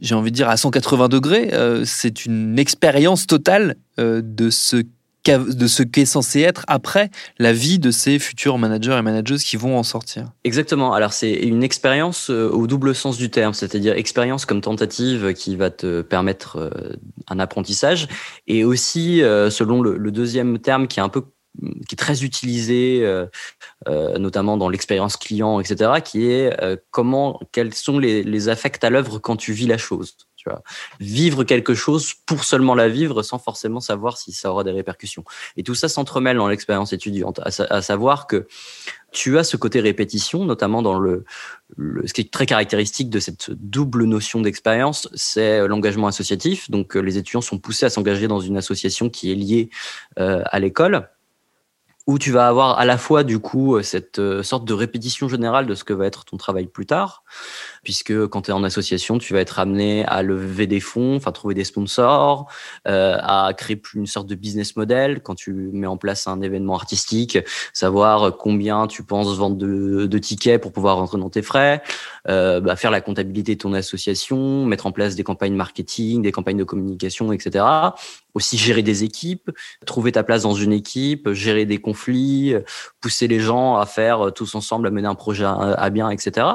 j'ai 0.00 0.14
envie 0.14 0.30
de 0.30 0.36
dire, 0.36 0.48
à 0.48 0.56
180 0.56 1.08
degrés. 1.08 1.50
c'est 1.84 2.24
une 2.24 2.56
expérience 2.56 3.26
totale 3.26 3.74
de 3.98 4.50
ce 4.50 4.84
de 5.26 5.66
ce 5.66 5.82
qu'est 5.82 6.04
censé 6.04 6.40
être 6.40 6.64
après 6.66 7.10
la 7.38 7.52
vie 7.52 7.78
de 7.78 7.90
ces 7.90 8.18
futurs 8.18 8.58
managers 8.58 8.96
et 8.98 9.02
manageuses 9.02 9.44
qui 9.44 9.56
vont 9.56 9.78
en 9.78 9.82
sortir. 9.82 10.32
Exactement. 10.44 10.92
Alors 10.94 11.12
c'est 11.12 11.32
une 11.32 11.62
expérience 11.62 12.30
euh, 12.30 12.48
au 12.50 12.66
double 12.66 12.94
sens 12.94 13.16
du 13.16 13.30
terme, 13.30 13.54
c'est-à-dire 13.54 13.94
expérience 13.94 14.46
comme 14.46 14.60
tentative 14.60 15.34
qui 15.34 15.56
va 15.56 15.70
te 15.70 16.02
permettre 16.02 16.56
euh, 16.56 16.70
un 17.28 17.38
apprentissage, 17.38 18.08
et 18.46 18.64
aussi 18.64 19.22
euh, 19.22 19.50
selon 19.50 19.82
le, 19.82 20.10
deuxième 20.10 20.58
terme 20.58 20.88
qui 20.88 20.98
est 20.98 21.02
un 21.02 21.08
peu 21.08 21.24
qui 21.88 21.94
est 21.94 21.98
très 21.98 22.22
utilisé, 22.22 23.04
notamment 24.18 24.56
dans 24.56 24.68
l'expérience 24.68 25.16
client, 25.16 25.58
etc., 25.60 25.94
qui 26.02 26.30
est 26.30 26.56
comment, 26.90 27.40
quels 27.52 27.74
sont 27.74 27.98
les, 27.98 28.22
les 28.22 28.48
affects 28.48 28.82
à 28.84 28.90
l'œuvre 28.90 29.18
quand 29.18 29.36
tu 29.36 29.52
vis 29.52 29.66
la 29.66 29.76
chose. 29.76 30.16
Tu 30.40 30.48
vois, 30.48 30.62
vivre 31.00 31.44
quelque 31.44 31.74
chose 31.74 32.14
pour 32.24 32.44
seulement 32.44 32.74
la 32.74 32.88
vivre 32.88 33.22
sans 33.22 33.38
forcément 33.38 33.80
savoir 33.80 34.16
si 34.16 34.32
ça 34.32 34.50
aura 34.50 34.64
des 34.64 34.70
répercussions. 34.70 35.22
Et 35.58 35.62
tout 35.62 35.74
ça 35.74 35.90
s'entremêle 35.90 36.38
dans 36.38 36.48
l'expérience 36.48 36.94
étudiante, 36.94 37.40
à, 37.44 37.82
savoir 37.82 38.26
que 38.26 38.46
tu 39.12 39.36
as 39.36 39.44
ce 39.44 39.58
côté 39.58 39.80
répétition, 39.80 40.46
notamment 40.46 40.80
dans 40.80 40.98
le, 40.98 41.26
ce 42.06 42.14
qui 42.14 42.22
est 42.22 42.32
très 42.32 42.46
caractéristique 42.46 43.10
de 43.10 43.20
cette 43.20 43.50
double 43.50 44.04
notion 44.04 44.40
d'expérience, 44.40 45.10
c'est 45.12 45.68
l'engagement 45.68 46.06
associatif. 46.06 46.70
Donc, 46.70 46.94
les 46.94 47.18
étudiants 47.18 47.42
sont 47.42 47.58
poussés 47.58 47.84
à 47.84 47.90
s'engager 47.90 48.26
dans 48.26 48.40
une 48.40 48.56
association 48.56 49.10
qui 49.10 49.30
est 49.30 49.34
liée 49.34 49.68
euh, 50.18 50.42
à 50.46 50.58
l'école 50.58 51.10
où 52.10 52.18
tu 52.18 52.32
vas 52.32 52.48
avoir 52.48 52.78
à 52.78 52.84
la 52.84 52.98
fois 52.98 53.22
du 53.22 53.38
coup 53.38 53.80
cette 53.82 54.18
euh, 54.18 54.42
sorte 54.42 54.64
de 54.64 54.74
répétition 54.74 55.28
générale 55.28 55.66
de 55.66 55.74
ce 55.74 55.84
que 55.84 55.92
va 55.92 56.06
être 56.06 56.24
ton 56.24 56.36
travail 56.36 56.66
plus 56.66 56.86
tard, 56.86 57.22
puisque 57.82 58.26
quand 58.26 58.42
tu 58.42 58.50
es 58.50 58.54
en 58.54 58.64
association, 58.64 59.18
tu 59.18 59.32
vas 59.32 59.40
être 59.40 59.58
amené 59.58 60.04
à 60.06 60.22
lever 60.22 60.66
des 60.66 60.80
fonds, 60.80 61.16
enfin 61.16 61.32
trouver 61.32 61.54
des 61.54 61.64
sponsors, 61.64 62.50
euh, 62.86 63.16
à 63.20 63.52
créer 63.56 63.80
une 63.94 64.06
sorte 64.06 64.26
de 64.26 64.34
business 64.34 64.76
model 64.76 65.22
quand 65.22 65.34
tu 65.34 65.52
mets 65.52 65.86
en 65.86 65.96
place 65.96 66.26
un 66.26 66.40
événement 66.40 66.74
artistique, 66.74 67.38
savoir 67.72 68.36
combien 68.36 68.86
tu 68.86 69.02
penses 69.02 69.36
vendre 69.36 69.56
de, 69.56 70.06
de 70.06 70.18
tickets 70.18 70.60
pour 70.60 70.72
pouvoir 70.72 70.96
rentrer 70.96 71.18
dans 71.18 71.30
tes 71.30 71.42
frais, 71.42 71.82
euh, 72.28 72.60
bah, 72.60 72.76
faire 72.76 72.90
la 72.90 73.00
comptabilité 73.00 73.54
de 73.54 73.60
ton 73.60 73.72
association, 73.72 74.66
mettre 74.66 74.86
en 74.86 74.92
place 74.92 75.14
des 75.14 75.24
campagnes 75.24 75.54
marketing, 75.54 76.22
des 76.22 76.32
campagnes 76.32 76.58
de 76.58 76.64
communication, 76.64 77.32
etc. 77.32 77.64
Aussi 78.34 78.56
gérer 78.56 78.82
des 78.82 79.02
équipes, 79.04 79.50
trouver 79.86 80.12
ta 80.12 80.22
place 80.22 80.42
dans 80.42 80.54
une 80.54 80.72
équipe, 80.72 81.32
gérer 81.32 81.64
des 81.64 81.78
conflits, 81.78 82.54
pousser 83.00 83.26
les 83.26 83.40
gens 83.40 83.76
à 83.76 83.86
faire 83.86 84.32
tous 84.34 84.54
ensemble, 84.54 84.86
à 84.86 84.90
mener 84.90 85.08
un 85.08 85.14
projet 85.14 85.44
à 85.44 85.90
bien, 85.90 86.10
etc 86.10 86.46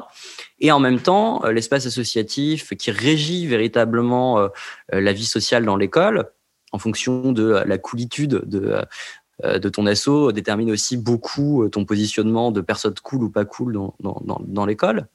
et 0.60 0.72
en 0.72 0.80
même 0.80 1.00
temps 1.00 1.44
euh, 1.44 1.52
l'espace 1.52 1.86
associatif 1.86 2.74
qui 2.76 2.92
régit 2.92 3.48
véritablement 3.48 4.40
euh, 4.40 4.48
euh, 4.94 5.02
la 5.02 5.14
vie 5.14 5.26
sociale 5.26 5.66
dans 5.66 5.76
l'école 5.76 6.32
en 6.72 6.80
fonction 6.80 7.32
de 7.32 7.64
la 7.66 7.78
coolitude 7.78 8.44
de 8.46 9.70
ton 9.70 9.86
asso 9.86 10.34
détermine 10.34 10.72
aussi 10.72 10.98
beaucoup 10.98 11.70
ton 11.70 11.86
positionnement 11.86 12.52
de 12.52 12.60
personne 12.60 12.94
cool 13.02 13.24
ou 13.24 13.30
pas 13.30 13.46
cool 13.46 13.80
dans 14.02 14.66
l'école. 14.66 15.08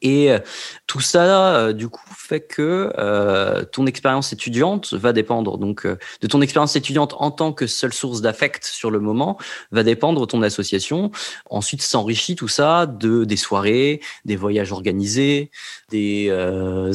Et 0.00 0.30
euh, 0.30 0.38
tout 0.86 1.00
ça, 1.00 1.56
euh, 1.56 1.72
du 1.72 1.88
coup, 1.88 2.04
fait 2.16 2.40
que 2.40 2.92
euh, 2.98 3.64
ton 3.64 3.86
expérience 3.86 4.32
étudiante 4.32 4.92
va 4.94 5.12
dépendre 5.12 5.58
donc 5.58 5.86
de 5.86 6.26
ton 6.26 6.40
expérience 6.40 6.76
étudiante 6.76 7.14
en 7.18 7.30
tant 7.30 7.52
que 7.52 7.66
seule 7.66 7.92
source 7.92 8.20
d'affect 8.20 8.64
sur 8.64 8.90
le 8.90 9.00
moment, 9.00 9.38
va 9.72 9.82
dépendre 9.82 10.26
ton 10.26 10.42
association. 10.42 11.10
Ensuite, 11.50 11.82
s'enrichit 11.82 12.36
tout 12.36 12.48
ça 12.48 12.86
de 12.86 13.24
des 13.24 13.36
soirées, 13.36 14.00
des 14.24 14.36
voyages 14.36 14.72
organisés, 14.72 15.50
des 15.90 16.30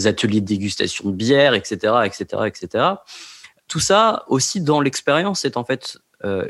ateliers 0.05 0.41
de 0.41 0.45
dégustation 0.45 1.09
de 1.09 1.15
bière, 1.15 1.53
etc., 1.53 1.93
etc., 2.05 2.43
etc. 2.45 2.85
Tout 3.67 3.79
ça 3.79 4.23
aussi 4.27 4.61
dans 4.61 4.81
l'expérience 4.81 5.45
est 5.45 5.57
en 5.57 5.65
fait 5.65 5.97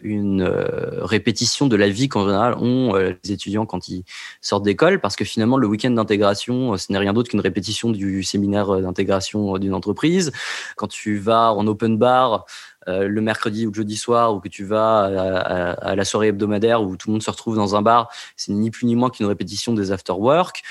une 0.03 0.41
euh, 0.41 1.03
répétition 1.03 1.67
de 1.67 1.75
la 1.75 1.89
vie 1.89 2.09
qu'en 2.09 2.25
général 2.25 2.55
ont 2.59 2.95
euh, 2.95 3.13
les 3.23 3.31
étudiants 3.31 3.65
quand 3.65 3.87
ils 3.87 4.03
sortent 4.41 4.63
d'école, 4.63 4.99
parce 4.99 5.15
que 5.15 5.25
finalement 5.25 5.57
le 5.57 5.67
week-end 5.67 5.91
d'intégration, 5.91 6.77
ce 6.77 6.91
n'est 6.91 6.99
rien 6.99 7.13
d'autre 7.13 7.29
qu'une 7.29 7.39
répétition 7.39 7.91
du 7.91 8.23
séminaire 8.23 8.81
d'intégration 8.81 9.57
d'une 9.57 9.73
entreprise. 9.73 10.31
Quand 10.75 10.87
tu 10.87 11.17
vas 11.17 11.53
en 11.53 11.65
open 11.67 11.97
bar 11.97 12.45
le 12.85 13.21
mercredi 13.21 13.65
ou 13.65 13.69
le 13.69 13.75
jeudi 13.75 13.95
soir, 13.95 14.35
ou 14.35 14.41
que 14.41 14.49
tu 14.49 14.65
vas 14.65 15.03
à, 15.03 15.95
la 15.95 16.03
soirée 16.03 16.27
hebdomadaire 16.27 16.83
où 16.83 16.97
tout 16.97 17.07
le 17.07 17.13
monde 17.13 17.23
se 17.23 17.31
retrouve 17.31 17.55
dans 17.55 17.77
un 17.77 17.81
bar, 17.81 18.11
c'est 18.35 18.51
ni 18.51 18.71
plus 18.71 18.85
ni 18.85 18.95
moins 18.97 19.09
qu'une 19.09 19.25
répétition 19.25 19.73
des 19.73 19.93
after 19.93 20.13
work 20.13 20.63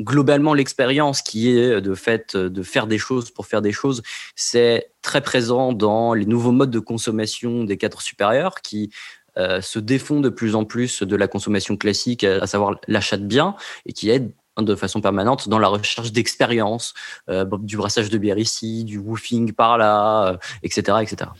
globalement 0.00 0.54
l'expérience 0.54 1.22
qui 1.22 1.50
est 1.50 1.80
de 1.80 1.94
fait 1.94 2.36
de 2.36 2.62
faire 2.62 2.86
des 2.86 2.98
choses 2.98 3.30
pour 3.30 3.46
faire 3.46 3.62
des 3.62 3.72
choses, 3.72 4.02
c'est 4.34 4.90
très 5.02 5.20
présent 5.20 5.72
dans 5.72 6.14
les 6.14 6.26
nouveaux 6.26 6.52
modes 6.52 6.70
de 6.70 6.78
consommation 6.78 7.64
des 7.64 7.76
cadres 7.76 8.00
supérieurs 8.00 8.62
qui 8.62 8.90
euh, 9.36 9.60
se 9.60 9.78
défont 9.78 10.20
de 10.20 10.28
plus 10.28 10.54
en 10.54 10.64
plus 10.64 11.02
de 11.02 11.16
la 11.16 11.28
consommation 11.28 11.76
classique, 11.76 12.24
à 12.24 12.46
savoir 12.46 12.80
l'achat 12.88 13.16
de 13.16 13.24
biens, 13.24 13.54
et 13.86 13.92
qui 13.92 14.10
aident 14.10 14.32
de 14.58 14.74
façon 14.74 15.00
permanente 15.00 15.48
dans 15.48 15.58
la 15.58 15.68
recherche 15.68 16.12
d'expérience, 16.12 16.94
euh, 17.28 17.46
du 17.60 17.76
brassage 17.76 18.10
de 18.10 18.18
bière 18.18 18.38
ici, 18.38 18.84
du 18.84 18.98
woofing 18.98 19.52
par 19.52 19.78
là, 19.78 20.38
etc., 20.62 20.82
euh, 20.90 20.98
etc. 20.98 21.30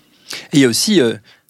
Et 0.53 0.59
il 0.59 0.61
y 0.61 0.65
a 0.65 0.69
aussi 0.69 1.01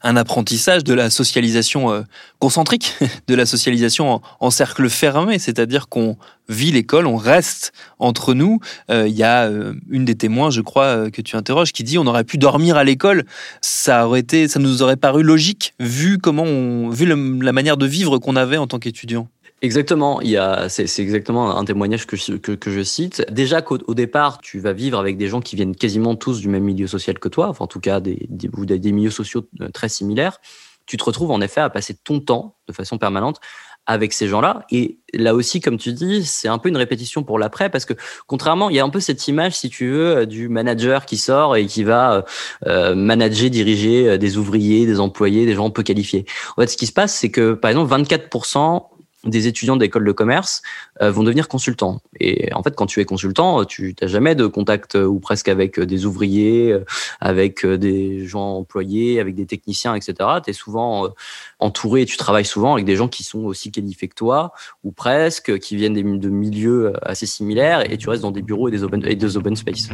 un 0.02 0.16
apprentissage 0.16 0.84
de 0.84 0.94
la 0.94 1.10
socialisation 1.10 1.92
euh, 1.92 2.02
concentrique, 2.38 2.94
de 3.28 3.34
la 3.34 3.46
socialisation 3.46 4.20
en, 4.40 4.50
cercle 4.50 4.88
fermé, 4.88 5.38
c'est-à-dire 5.38 5.88
qu'on 5.88 6.16
vit 6.48 6.72
l'école, 6.72 7.06
on 7.06 7.16
reste 7.16 7.72
entre 7.98 8.34
nous. 8.34 8.58
Euh, 8.90 9.06
il 9.06 9.14
y 9.14 9.22
a 9.22 9.44
euh, 9.44 9.74
une 9.88 10.04
des 10.04 10.14
témoins, 10.14 10.50
je 10.50 10.60
crois, 10.60 11.10
que 11.10 11.22
tu 11.22 11.36
interroges, 11.36 11.72
qui 11.72 11.84
dit 11.84 11.98
on 11.98 12.06
aurait 12.06 12.24
pu 12.24 12.38
dormir 12.38 12.76
à 12.76 12.84
l'école, 12.84 13.24
ça 13.60 14.06
aurait 14.06 14.20
été, 14.20 14.48
ça 14.48 14.58
nous 14.58 14.82
aurait 14.82 14.96
paru 14.96 15.22
logique 15.22 15.74
vu 15.78 16.18
comment 16.18 16.44
on, 16.44 16.88
vu 16.90 17.06
la 17.06 17.52
manière 17.52 17.76
de 17.76 17.86
vivre 17.86 18.18
qu'on 18.18 18.36
avait 18.36 18.56
en 18.56 18.66
tant 18.66 18.78
qu'étudiant. 18.78 19.28
Exactement, 19.62 20.22
il 20.22 20.30
y 20.30 20.38
a, 20.38 20.70
c'est, 20.70 20.84
exactement 21.00 21.54
un 21.54 21.64
témoignage 21.66 22.06
que 22.06 22.16
que, 22.38 22.52
que 22.52 22.70
je 22.70 22.82
cite. 22.82 23.26
Déjà 23.30 23.60
qu'au 23.60 23.94
départ, 23.94 24.40
tu 24.40 24.58
vas 24.58 24.72
vivre 24.72 24.98
avec 24.98 25.18
des 25.18 25.28
gens 25.28 25.42
qui 25.42 25.54
viennent 25.54 25.76
quasiment 25.76 26.16
tous 26.16 26.40
du 26.40 26.48
même 26.48 26.64
milieu 26.64 26.86
social 26.86 27.18
que 27.18 27.28
toi, 27.28 27.48
enfin 27.48 27.64
en 27.64 27.68
tout 27.68 27.80
cas 27.80 28.00
des, 28.00 28.26
des, 28.30 28.78
des 28.78 28.92
milieux 28.92 29.10
sociaux 29.10 29.46
euh, 29.60 29.68
très 29.68 29.90
similaires. 29.90 30.40
Tu 30.86 30.96
te 30.96 31.04
retrouves 31.04 31.30
en 31.30 31.42
effet 31.42 31.60
à 31.60 31.68
passer 31.68 31.94
ton 31.94 32.20
temps 32.20 32.56
de 32.68 32.72
façon 32.72 32.96
permanente 32.96 33.38
avec 33.84 34.12
ces 34.14 34.28
gens-là. 34.28 34.64
Et 34.70 34.98
là 35.12 35.34
aussi, 35.34 35.60
comme 35.60 35.76
tu 35.76 35.92
dis, 35.92 36.24
c'est 36.24 36.48
un 36.48 36.58
peu 36.58 36.68
une 36.70 36.76
répétition 36.76 37.22
pour 37.22 37.38
l'après, 37.38 37.68
parce 37.68 37.84
que 37.84 37.94
contrairement, 38.26 38.70
il 38.70 38.76
y 38.76 38.80
a 38.80 38.84
un 38.84 38.88
peu 38.88 39.00
cette 39.00 39.28
image, 39.28 39.54
si 39.56 39.68
tu 39.68 39.90
veux, 39.90 40.26
du 40.26 40.48
manager 40.48 41.04
qui 41.04 41.18
sort 41.18 41.56
et 41.56 41.66
qui 41.66 41.84
va 41.84 42.14
euh, 42.14 42.22
euh 42.66 42.94
manager, 42.94 43.50
diriger 43.50 44.08
euh, 44.08 44.16
des 44.16 44.38
ouvriers, 44.38 44.86
des 44.86 45.00
employés, 45.00 45.44
des 45.44 45.54
gens 45.54 45.70
peu 45.70 45.82
qualifiés. 45.82 46.24
En 46.56 46.62
fait, 46.62 46.68
ce 46.68 46.76
qui 46.78 46.86
se 46.86 46.92
passe, 46.92 47.14
c'est 47.14 47.30
que, 47.30 47.52
par 47.52 47.70
exemple, 47.70 47.92
24% 47.92 48.86
des 49.24 49.46
étudiants 49.46 49.76
d'école 49.76 50.04
de 50.04 50.12
commerce 50.12 50.62
euh, 51.02 51.10
vont 51.10 51.22
devenir 51.22 51.48
consultants. 51.48 52.00
Et 52.18 52.52
en 52.54 52.62
fait, 52.62 52.74
quand 52.74 52.86
tu 52.86 53.00
es 53.00 53.04
consultant, 53.04 53.64
tu 53.64 53.94
n'as 54.00 54.08
jamais 54.08 54.34
de 54.34 54.46
contact 54.46 54.94
euh, 54.94 55.04
ou 55.04 55.20
presque 55.20 55.48
avec 55.48 55.78
euh, 55.78 55.86
des 55.86 56.06
ouvriers, 56.06 56.76
avec 57.20 57.66
des 57.66 58.26
gens 58.26 58.56
employés, 58.56 59.20
avec 59.20 59.34
des 59.34 59.46
techniciens, 59.46 59.94
etc. 59.94 60.14
Tu 60.44 60.50
es 60.50 60.52
souvent 60.52 61.12
entouré, 61.58 62.06
tu 62.06 62.16
travailles 62.16 62.44
souvent 62.44 62.74
avec 62.74 62.84
des 62.84 62.96
gens 62.96 63.08
qui 63.08 63.24
sont 63.24 63.40
aussi 63.40 63.70
qualifiés 63.70 64.08
que 64.08 64.14
toi, 64.14 64.52
ou 64.84 64.92
presque, 64.92 65.58
qui 65.58 65.76
viennent 65.76 65.94
de 65.94 66.28
milieux 66.28 66.92
assez 67.02 67.26
similaires, 67.26 67.90
et 67.90 67.98
tu 67.98 68.08
restes 68.08 68.22
dans 68.22 68.30
des 68.30 68.42
bureaux 68.42 68.68
et 68.68 68.70
des 68.70 68.82
open, 68.82 69.04
et 69.06 69.16
des 69.16 69.36
open 69.36 69.56
space. 69.56 69.90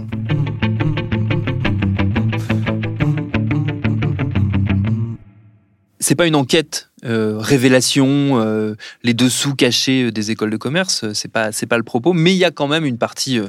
C'est 6.06 6.14
pas 6.14 6.28
une 6.28 6.36
enquête 6.36 6.88
euh, 7.04 7.36
révélation, 7.36 8.40
euh, 8.40 8.76
les 9.02 9.12
dessous 9.12 9.56
cachés 9.56 10.04
euh, 10.04 10.12
des 10.12 10.30
écoles 10.30 10.50
de 10.50 10.56
commerce, 10.56 11.04
c'est 11.14 11.26
pas 11.26 11.50
pas 11.68 11.78
le 11.78 11.82
propos, 11.82 12.12
mais 12.12 12.32
il 12.32 12.38
y 12.38 12.44
a 12.44 12.52
quand 12.52 12.68
même 12.68 12.84
une 12.84 12.96
partie 12.96 13.40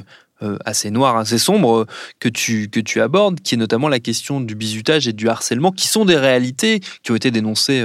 assez 0.64 0.90
noire, 0.90 1.16
assez 1.16 1.38
sombre 1.38 1.86
que 2.18 2.28
tu 2.28 2.68
que 2.68 3.00
abordes, 3.00 3.40
qui 3.40 3.54
est 3.54 3.58
notamment 3.58 3.88
la 3.88 4.00
question 4.00 4.40
du 4.40 4.56
bizutage 4.56 5.06
et 5.06 5.12
du 5.12 5.28
harcèlement, 5.28 5.70
qui 5.70 5.86
sont 5.86 6.04
des 6.04 6.16
réalités 6.16 6.80
qui 7.02 7.12
ont 7.12 7.16
été 7.16 7.30
dénoncées 7.30 7.84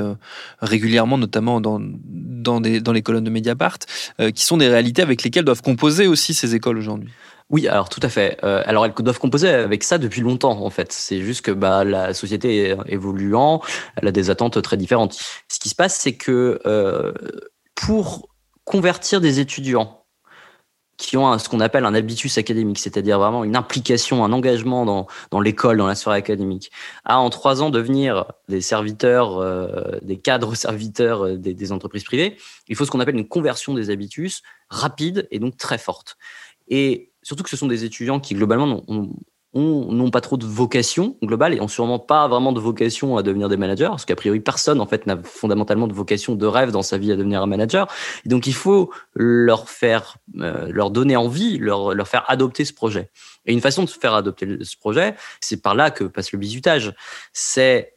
régulièrement, 0.61 1.19
notamment 1.19 1.61
dans 1.61 1.79
dans 1.79 2.59
les 2.59 3.01
colonnes 3.01 3.23
de 3.23 3.29
Mediapart, 3.29 3.77
qui 4.33 4.43
sont 4.43 4.57
des 4.57 4.67
réalités 4.67 5.01
avec 5.03 5.23
lesquelles 5.23 5.45
doivent 5.45 5.63
composer 5.63 6.07
aussi 6.07 6.33
ces 6.33 6.55
écoles 6.55 6.77
aujourd'hui. 6.77 7.09
Oui, 7.53 7.67
alors 7.67 7.87
tout 7.87 7.99
à 8.01 8.09
fait. 8.09 8.39
Euh, 8.43 8.63
alors 8.65 8.83
elles 8.83 8.93
doivent 8.93 9.19
composer 9.19 9.47
avec 9.47 9.83
ça 9.83 9.99
depuis 9.99 10.21
longtemps 10.21 10.59
en 10.65 10.71
fait. 10.71 10.91
C'est 10.91 11.21
juste 11.21 11.45
que 11.45 11.51
bah, 11.51 11.83
la 11.83 12.15
société 12.15 12.75
évoluant, 12.87 13.61
elle 13.95 14.07
a 14.07 14.11
des 14.11 14.31
attentes 14.31 14.59
très 14.63 14.75
différentes. 14.75 15.19
Ce 15.49 15.59
qui 15.59 15.69
se 15.69 15.75
passe, 15.75 15.95
c'est 15.95 16.15
que 16.15 16.59
euh, 16.65 17.13
pour 17.75 18.27
convertir 18.65 19.21
des 19.21 19.39
étudiants 19.39 20.03
qui 20.97 21.15
ont 21.15 21.37
ce 21.37 21.47
qu'on 21.47 21.59
appelle 21.59 21.85
un 21.85 21.93
habitus 21.93 22.39
académique, 22.39 22.79
c'est-à-dire 22.79 23.19
vraiment 23.19 23.43
une 23.43 23.55
implication, 23.55 24.25
un 24.25 24.31
engagement 24.31 25.07
dans, 25.31 25.39
l'école, 25.39 25.77
dans 25.77 25.87
la 25.87 25.95
soirée 25.95 26.17
académique, 26.17 26.71
à 27.05 27.19
en 27.19 27.29
trois 27.29 27.61
ans 27.61 27.69
devenir 27.69 28.25
des 28.49 28.61
serviteurs, 28.61 29.37
euh, 29.37 29.99
des 30.01 30.17
cadres 30.17 30.55
serviteurs 30.55 31.37
des, 31.37 31.53
des 31.53 31.71
entreprises 31.71 32.03
privées, 32.03 32.35
il 32.67 32.75
faut 32.75 32.85
ce 32.85 32.89
qu'on 32.89 32.99
appelle 32.99 33.15
une 33.15 33.27
conversion 33.27 33.75
des 33.75 33.91
habitus 33.91 34.41
rapide 34.69 35.27
et 35.29 35.37
donc 35.37 35.55
très 35.57 35.77
forte. 35.77 36.17
Et 36.67 37.11
surtout 37.21 37.43
que 37.43 37.49
ce 37.49 37.57
sont 37.57 37.67
des 37.67 37.83
étudiants 37.83 38.19
qui 38.19 38.35
globalement 38.35 38.83
n'ont 39.53 40.09
pas 40.11 40.21
trop 40.21 40.37
de 40.37 40.45
vocation 40.45 41.17
globale 41.23 41.53
et 41.53 41.61
ont 41.61 41.67
sûrement 41.67 41.99
pas 41.99 42.27
vraiment 42.27 42.51
de 42.51 42.59
vocation 42.59 43.17
à 43.17 43.23
devenir 43.23 43.49
des 43.49 43.57
managers, 43.57 43.87
parce 43.89 44.05
qu'a 44.05 44.15
priori 44.15 44.39
personne 44.39 44.81
en 44.81 44.87
fait 44.87 45.05
n'a 45.05 45.17
fondamentalement 45.23 45.87
de 45.87 45.93
vocation, 45.93 46.35
de 46.35 46.45
rêve 46.45 46.71
dans 46.71 46.81
sa 46.81 46.97
vie 46.97 47.11
à 47.11 47.15
devenir 47.15 47.41
un 47.41 47.45
manager. 47.45 47.87
Et 48.25 48.29
donc 48.29 48.47
il 48.47 48.53
faut 48.53 48.91
leur 49.13 49.69
faire, 49.69 50.17
euh, 50.39 50.67
leur 50.71 50.91
donner 50.91 51.15
envie, 51.15 51.57
leur, 51.57 51.93
leur 51.93 52.07
faire 52.07 52.25
adopter 52.27 52.65
ce 52.65 52.73
projet. 52.73 53.09
Et 53.45 53.53
une 53.53 53.61
façon 53.61 53.83
de 53.83 53.89
faire 53.89 54.13
adopter 54.13 54.63
ce 54.63 54.77
projet, 54.77 55.15
c'est 55.39 55.61
par 55.61 55.75
là 55.75 55.91
que 55.91 56.03
passe 56.05 56.31
le 56.31 56.39
bizutage, 56.39 56.93
c'est 57.31 57.95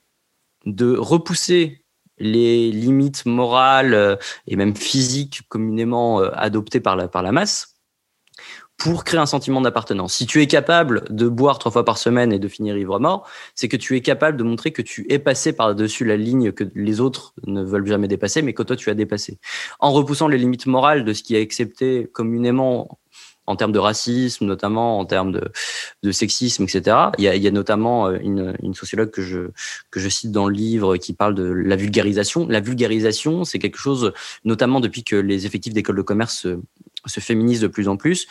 de 0.67 0.97
repousser 0.97 1.85
les 2.19 2.73
limites 2.73 3.27
morales 3.27 3.95
euh, 3.95 4.17
et 4.47 4.57
même 4.57 4.75
physiques 4.75 5.43
communément 5.49 6.21
euh, 6.21 6.31
adoptées 6.35 6.81
par 6.81 6.97
la, 6.97 7.09
par 7.09 7.23
la 7.23 7.33
masse 7.33 7.75
pour 8.76 9.04
créer 9.04 9.21
un 9.21 9.26
sentiment 9.26 9.61
d'appartenance. 9.61 10.14
Si 10.14 10.26
tu 10.26 10.42
es 10.42 10.47
capable 10.47 11.04
de 11.11 11.28
boire 11.28 11.59
trois 11.59 11.73
fois 11.73 11.85
par 11.85 11.99
semaine 11.99 12.33
et 12.33 12.38
de 12.38 12.49
finir 12.49 12.76
ivre 12.76 12.99
mort, 13.00 13.28
c'est 13.54 13.68
que 13.68 13.76
tu 13.76 13.97
es 13.97 14.00
capable 14.02 14.37
de 14.37 14.45
montrer 14.45 14.71
que 14.71 14.83
tu 14.83 15.06
es 15.09 15.18
passé 15.18 15.52
par-dessus 15.54 16.04
la 16.04 16.16
ligne 16.16 16.52
que 16.52 16.64
les 16.75 17.00
autres 17.00 17.35
ne 17.47 17.62
veulent 17.62 17.87
jamais 17.87 18.09
dépasser, 18.09 18.42
mais 18.42 18.52
que 18.52 18.62
toi 18.62 18.76
tu 18.76 18.90
as 18.90 18.95
dépassé. 18.95 19.38
En 19.80 19.92
repoussant 19.92 20.28
les 20.28 20.38
limites 20.38 20.66
morales 20.66 21.04
de 21.04 21.12
ce 21.12 21.23
qui 21.23 21.37
est 21.37 21.40
accepté 21.40 22.09
communément 22.12 22.99
en 23.47 23.56
termes 23.56 23.73
de 23.73 23.78
racisme, 23.78 24.45
notamment 24.45 24.99
en 24.99 25.04
termes 25.04 25.33
de, 25.33 25.52
de 26.02 26.12
sexisme, 26.12 26.64
etc. 26.64 26.97
Il 27.18 27.25
y, 27.25 27.47
a, 27.47 27.50
notamment 27.50 28.09
euh, 28.09 28.18
une, 28.21 28.75
sociologue 28.75 29.11
que 29.11 29.23
je, 29.23 29.50
que 29.90 30.00
je 30.00 30.09
cite 30.09 30.33
dans 30.33 30.49
le 30.49 30.54
livre 30.54 30.97
qui 30.97 31.12
parle 31.12 31.35
de 31.35 31.45
la 31.45 31.76
vulgarisation. 31.76 32.47
La 32.49 32.61
vulgarisation, 32.61 33.45
c'est 33.45 33.59
quelque 33.59 33.78
chose, 33.78 34.12
notamment 34.45 34.80
depuis 34.80 35.04
que 35.04 35.16
les 35.16 35.47
effectifs 35.47 35.73
d'école 35.73 35.97
de 35.97 36.02
commerce 36.02 36.47
se 37.06 37.21
féminisent 37.21 37.61
de 37.61 37.68
plus 37.68 37.88
en 37.88 37.97
plus, 37.97 38.26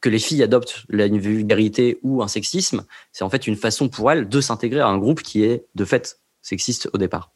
que 0.00 0.08
les 0.08 0.18
filles 0.18 0.42
adoptent 0.42 0.84
la 0.88 1.08
vulgarité 1.08 1.98
ou 2.02 2.22
un 2.22 2.28
sexisme, 2.28 2.84
c'est 3.12 3.24
en 3.24 3.30
fait 3.30 3.46
une 3.46 3.56
façon 3.56 3.88
pour 3.88 4.10
elles 4.10 4.28
de 4.28 4.40
s'intégrer 4.40 4.80
à 4.80 4.86
un 4.86 4.98
groupe 4.98 5.22
qui 5.22 5.42
est 5.42 5.64
de 5.74 5.84
fait 5.84 6.20
sexiste 6.42 6.88
au 6.92 6.98
départ 6.98 7.32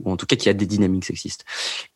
ou 0.00 0.10
en 0.10 0.16
tout 0.16 0.26
cas 0.26 0.36
qui 0.36 0.48
a 0.48 0.52
des 0.52 0.66
dynamiques 0.66 1.04
sexistes. 1.04 1.44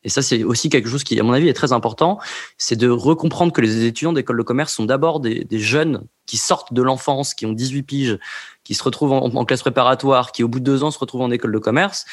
Et 0.03 0.09
ça, 0.09 0.21
c'est 0.21 0.43
aussi 0.43 0.69
quelque 0.69 0.89
chose 0.89 1.03
qui, 1.03 1.19
à 1.19 1.23
mon 1.23 1.33
avis, 1.33 1.49
est 1.49 1.53
très 1.53 1.73
important, 1.73 2.19
c'est 2.57 2.75
de 2.75 2.89
recomprendre 2.89 3.51
que 3.51 3.61
les 3.61 3.85
étudiants 3.85 4.13
d'école 4.13 4.37
de 4.37 4.43
commerce 4.43 4.73
sont 4.73 4.85
d'abord 4.85 5.19
des, 5.19 5.45
jeunes 5.51 6.05
qui 6.25 6.37
sortent 6.37 6.73
de 6.73 6.81
l'enfance, 6.81 7.33
qui 7.33 7.45
ont 7.45 7.53
18 7.53 7.83
piges, 7.83 8.19
qui 8.63 8.73
se 8.73 8.83
retrouvent 8.83 9.13
en, 9.13 9.45
classe 9.45 9.61
préparatoire, 9.61 10.31
qui 10.31 10.43
au 10.43 10.47
bout 10.47 10.59
de 10.59 10.65
deux 10.65 10.83
ans 10.83 10.91
se 10.91 10.99
retrouvent 10.99 11.21
en 11.21 11.31
école 11.31 11.51
de 11.51 11.59
commerce, 11.59 12.05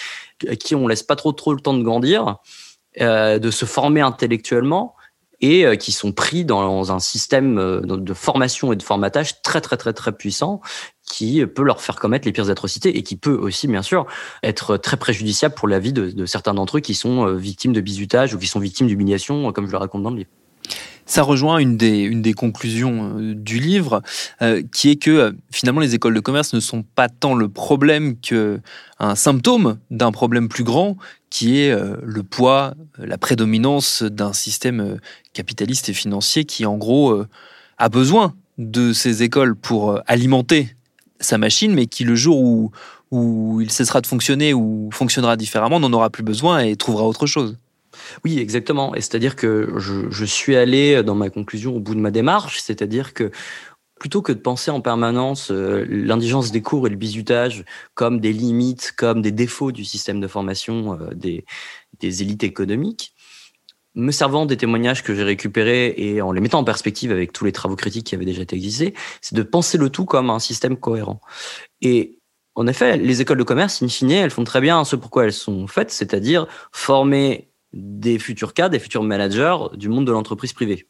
à 0.48 0.56
qui 0.56 0.74
on 0.74 0.88
laisse 0.88 1.02
pas 1.02 1.16
trop 1.16 1.32
trop 1.32 1.54
le 1.54 1.60
temps 1.60 1.74
de 1.74 1.82
grandir, 1.82 2.36
euh, 3.00 3.38
de 3.38 3.50
se 3.50 3.64
former 3.64 4.00
intellectuellement, 4.00 4.95
et 5.40 5.66
euh, 5.66 5.76
qui 5.76 5.92
sont 5.92 6.12
pris 6.12 6.44
dans 6.44 6.92
un 6.92 6.98
système 6.98 7.58
euh, 7.58 7.80
de 7.80 8.14
formation 8.14 8.72
et 8.72 8.76
de 8.76 8.82
formatage 8.82 9.42
très 9.42 9.60
très 9.60 9.76
très 9.76 9.92
très 9.92 10.12
puissant 10.12 10.60
qui 11.08 11.44
peut 11.46 11.62
leur 11.62 11.80
faire 11.80 11.96
commettre 11.96 12.26
les 12.26 12.32
pires 12.32 12.50
atrocités 12.50 12.96
et 12.96 13.02
qui 13.02 13.16
peut 13.16 13.34
aussi 13.34 13.68
bien 13.68 13.82
sûr 13.82 14.06
être 14.42 14.76
très 14.76 14.96
préjudiciable 14.96 15.54
pour 15.54 15.68
la 15.68 15.78
vie 15.78 15.92
de, 15.92 16.26
certains 16.26 16.54
d'entre 16.54 16.78
eux 16.78 16.80
qui 16.80 16.94
sont 16.94 17.26
euh, 17.26 17.34
victimes 17.36 17.72
de 17.72 17.80
bizutage 17.80 18.34
ou 18.34 18.38
qui 18.38 18.46
sont 18.46 18.60
victimes 18.60 18.88
d'humiliation 18.88 19.52
comme 19.52 19.66
je 19.66 19.72
le 19.72 19.78
raconte 19.78 20.02
dans 20.02 20.10
le 20.10 20.18
livre. 20.18 20.30
Ça 21.08 21.22
rejoint 21.22 21.58
une 21.58 21.76
des, 21.76 22.00
une 22.00 22.20
des 22.20 22.32
conclusions 22.32 23.14
du 23.20 23.60
livre, 23.60 24.02
qui 24.72 24.90
est 24.90 24.96
que 24.96 25.36
finalement 25.52 25.80
les 25.80 25.94
écoles 25.94 26.14
de 26.14 26.20
commerce 26.20 26.52
ne 26.52 26.58
sont 26.58 26.82
pas 26.82 27.08
tant 27.08 27.36
le 27.36 27.48
problème 27.48 28.18
que 28.18 28.60
un 28.98 29.14
symptôme 29.14 29.78
d'un 29.92 30.10
problème 30.10 30.48
plus 30.48 30.64
grand, 30.64 30.96
qui 31.36 31.60
est 31.60 31.70
euh, 31.70 31.96
le 32.02 32.22
poids, 32.22 32.72
la 32.96 33.18
prédominance 33.18 34.02
d'un 34.02 34.32
système 34.32 34.80
euh, 34.80 34.96
capitaliste 35.34 35.90
et 35.90 35.92
financier 35.92 36.46
qui, 36.46 36.64
en 36.64 36.78
gros, 36.78 37.10
euh, 37.10 37.28
a 37.76 37.90
besoin 37.90 38.34
de 38.56 38.94
ces 38.94 39.22
écoles 39.22 39.54
pour 39.54 40.00
alimenter 40.06 40.74
sa 41.20 41.36
machine, 41.36 41.74
mais 41.74 41.84
qui, 41.88 42.04
le 42.04 42.14
jour 42.14 42.40
où, 42.40 42.70
où 43.10 43.60
il 43.60 43.70
cessera 43.70 44.00
de 44.00 44.06
fonctionner 44.06 44.54
ou 44.54 44.88
fonctionnera 44.94 45.36
différemment, 45.36 45.78
n'en 45.78 45.92
aura 45.92 46.08
plus 46.08 46.22
besoin 46.22 46.60
et 46.60 46.74
trouvera 46.74 47.04
autre 47.04 47.26
chose. 47.26 47.58
Oui, 48.24 48.38
exactement. 48.38 48.94
Et 48.94 49.02
c'est-à-dire 49.02 49.36
que 49.36 49.74
je, 49.76 50.10
je, 50.10 50.24
suis 50.24 50.56
allé 50.56 51.02
dans 51.02 51.14
ma 51.14 51.28
conclusion 51.28 51.76
au 51.76 51.80
bout 51.80 51.94
de 51.94 52.00
ma 52.00 52.10
démarche, 52.10 52.60
c'est-à-dire 52.60 53.12
que 53.12 53.30
plutôt 53.98 54.22
que 54.22 54.32
de 54.32 54.38
penser 54.38 54.70
en 54.70 54.80
permanence 54.80 55.50
euh, 55.50 55.84
l'indigence 55.88 56.52
des 56.52 56.62
cours 56.62 56.86
et 56.86 56.90
le 56.90 56.96
bizutage 56.96 57.64
comme 57.94 58.20
des 58.20 58.32
limites, 58.32 58.92
comme 58.96 59.22
des 59.22 59.32
défauts 59.32 59.72
du 59.72 59.84
système 59.84 60.20
de 60.20 60.28
formation 60.28 60.98
euh, 61.00 61.14
des, 61.14 61.44
des 62.00 62.22
élites 62.22 62.44
économiques, 62.44 63.14
me 63.94 64.12
servant 64.12 64.44
des 64.44 64.58
témoignages 64.58 65.02
que 65.02 65.14
j'ai 65.14 65.22
récupérés 65.22 65.94
et 65.96 66.20
en 66.20 66.30
les 66.30 66.40
mettant 66.40 66.58
en 66.58 66.64
perspective 66.64 67.10
avec 67.10 67.32
tous 67.32 67.44
les 67.44 67.52
travaux 67.52 67.76
critiques 67.76 68.06
qui 68.06 68.14
avaient 68.14 68.26
déjà 68.26 68.42
été 68.42 68.54
existés, 68.54 68.94
c'est 69.22 69.34
de 69.34 69.42
penser 69.42 69.78
le 69.78 69.88
tout 69.88 70.04
comme 70.04 70.28
un 70.28 70.38
système 70.38 70.76
cohérent. 70.76 71.20
Et 71.80 72.20
en 72.54 72.66
effet, 72.66 72.96
les 72.98 73.20
écoles 73.20 73.38
de 73.38 73.42
commerce, 73.42 73.82
in 73.82 73.88
fine, 73.88 74.10
elles 74.10 74.30
font 74.30 74.44
très 74.44 74.60
bien 74.60 74.84
ce 74.84 74.96
pourquoi 74.96 75.24
elles 75.24 75.32
sont 75.32 75.66
faites, 75.66 75.90
c'est-à-dire 75.90 76.46
former 76.72 77.50
des 77.72 78.18
futurs 78.18 78.54
cadres, 78.54 78.72
des 78.72 78.78
futurs 78.78 79.02
managers 79.02 79.56
du 79.74 79.88
monde 79.88 80.06
de 80.06 80.12
l'entreprise 80.12 80.52
privée. 80.52 80.86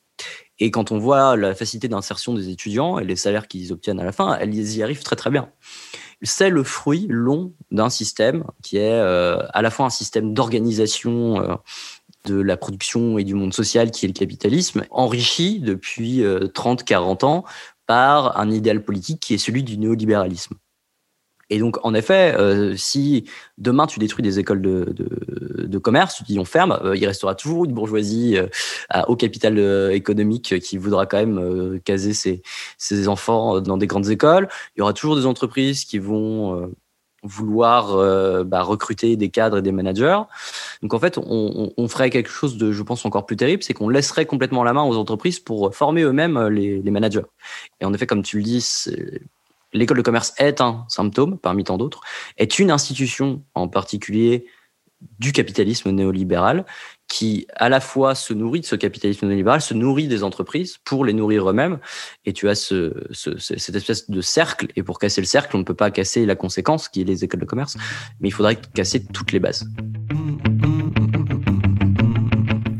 Et 0.59 0.71
quand 0.71 0.91
on 0.91 0.99
voit 0.99 1.37
la 1.37 1.55
facilité 1.55 1.89
d'insertion 1.89 2.35
des 2.35 2.49
étudiants 2.49 2.99
et 2.99 3.05
les 3.05 3.17
salaires 3.17 3.47
qu'ils 3.47 3.73
obtiennent 3.73 4.01
à 4.01 4.05
la 4.05 4.13
fin, 4.13 4.37
elles 4.39 4.55
y 4.55 4.83
arrivent 4.83 5.03
très 5.03 5.17
très 5.17 5.31
bien. 5.31 5.51
C'est 6.23 6.49
le 6.49 6.63
fruit 6.63 7.07
long 7.11 7.53
d'un 7.71 7.91
système 7.91 8.45
qui 8.63 8.79
est 8.79 8.93
euh, 8.93 9.39
à 9.51 9.61
la 9.61 9.71
fois 9.71 9.87
un 9.87 9.91
système 9.91 10.33
d'organisation 10.33 11.43
euh, 11.43 11.55
de 12.25 12.41
la 12.41 12.57
production 12.57 13.19
et 13.19 13.25
du 13.25 13.35
monde 13.35 13.53
social 13.53 13.91
qui 13.91 14.07
est 14.07 14.09
le 14.09 14.15
capitalisme, 14.15 14.85
enrichi 14.91 15.61
depuis 15.61 16.23
30-40 16.23 16.23
euh, 16.25 17.27
ans 17.27 17.45
par 17.87 18.39
un 18.39 18.51
idéal 18.51 18.83
politique 18.83 19.21
qui 19.21 19.35
est 19.35 19.39
celui 19.39 19.63
du 19.63 19.77
néolibéralisme. 19.77 20.57
Et 21.49 21.59
donc, 21.59 21.79
en 21.85 21.95
effet, 21.95 22.35
euh, 22.37 22.77
si 22.77 23.25
demain 23.57 23.87
tu 23.87 24.01
détruis 24.01 24.23
des 24.23 24.39
écoles 24.39 24.61
de, 24.61 25.79
commerce, 25.79 26.17
tu 26.17 26.23
dis 26.25 26.39
on 26.39 26.45
ferme, 26.45 26.79
euh, 26.83 26.97
il 26.97 27.07
restera 27.07 27.35
toujours 27.35 27.67
une 27.67 27.73
bourgeoisie 27.73 28.37
euh, 28.39 28.47
au 29.07 29.15
capital 29.15 29.59
économique 29.93 30.59
qui 30.61 30.79
voudra 30.79 31.07
quand 31.07 31.19
même 31.19 31.81
caser 31.85 32.13
ses, 32.13 33.09
enfants 33.09 33.61
dans 33.61 33.77
des 33.77 33.87
grandes 33.87 34.09
écoles. 34.09 34.49
Il 34.75 34.81
y 34.81 34.83
aura 34.83 34.93
toujours 34.93 35.17
des 35.17 35.27
entreprises 35.27 35.85
qui 35.85 35.99
vont 35.99 36.73
vouloir 37.23 38.45
bah, 38.45 38.63
recruter 38.63 39.17
des 39.17 39.29
cadres 39.29 39.59
et 39.59 39.63
des 39.63 39.73
managers. 39.73 40.21
Donc 40.83 40.95
en 40.95 40.99
fait, 40.99 41.19
on, 41.19 41.73
on, 41.77 41.89
ferait 41.89 42.11
quelque 42.11 42.31
chose 42.31 42.57
de, 42.57 42.73
je 42.73 42.83
pense, 42.83 43.05
encore 43.05 43.27
plus 43.27 43.37
terrible, 43.37 43.63
c'est 43.63 43.75
qu'on 43.75 43.89
laisserait 43.89 44.27
complètement 44.27 44.65
la 44.65 44.73
main 44.73 44.83
aux 44.83 44.97
entreprises 44.97 45.39
pour 45.41 45.75
former 45.75 46.03
eux-mêmes 46.03 46.49
les, 46.49 46.81
les 46.81 46.91
managers. 46.91 47.27
Et 47.81 47.85
en 47.85 47.93
effet, 47.93 48.07
comme 48.07 48.23
tu 48.23 48.39
le 48.39 48.45
dis, 48.45 48.89
l'école 49.73 49.97
de 49.97 50.03
commerce 50.03 50.35
est 50.39 50.61
un 50.61 50.85
symptôme 50.89 51.39
parmi 51.39 51.65
tant 51.65 51.79
d'autres, 51.79 52.01
est 52.37 52.59
une 52.59 52.71
institution 52.71 53.43
en 53.55 53.69
particulier 53.69 54.47
du 55.19 55.33
capitalisme 55.33 55.91
néolibéral 55.91 56.65
qui 57.09 57.47
à 57.55 57.69
la 57.69 57.81
fois 57.81 58.15
se 58.15 58.33
nourrit 58.33 58.61
de 58.61 58.67
ce 58.67 58.75
capitalisme 58.77 59.27
néolibéral, 59.27 59.61
se 59.61 59.75
nourrit 59.75 60.09
des 60.09 60.25
entreprises 60.25 60.79
pour 60.85 61.05
les 61.05 61.13
nourrir 61.13 61.49
eux-mêmes. 61.49 61.79
Et 62.25 62.33
tu 62.33 62.49
as 62.49 62.55
ce, 62.55 62.95
ce, 63.11 63.39
cette 63.39 63.77
espèce 63.77 64.11
de 64.11 64.21
cercle. 64.21 64.69
Et 64.75 64.83
pour 64.83 64.99
casser 64.99 65.21
le 65.21 65.27
cercle, 65.27 65.55
on 65.55 65.61
ne 65.61 65.65
peut 65.65 65.75
pas 65.75 65.91
casser 65.91 66.27
la 66.27 66.35
conséquence, 66.35 66.89
qui 66.89 67.03
est 67.03 67.05
les 67.05 67.25
écoles 67.25 67.41
de 67.41 67.47
commerce, 67.47 67.77
mais 68.21 68.29
il 68.29 68.33
faudrait 68.33 68.59
casser 68.75 69.05
toutes 69.05 69.33
les 69.33 69.39
bases. 69.39 69.67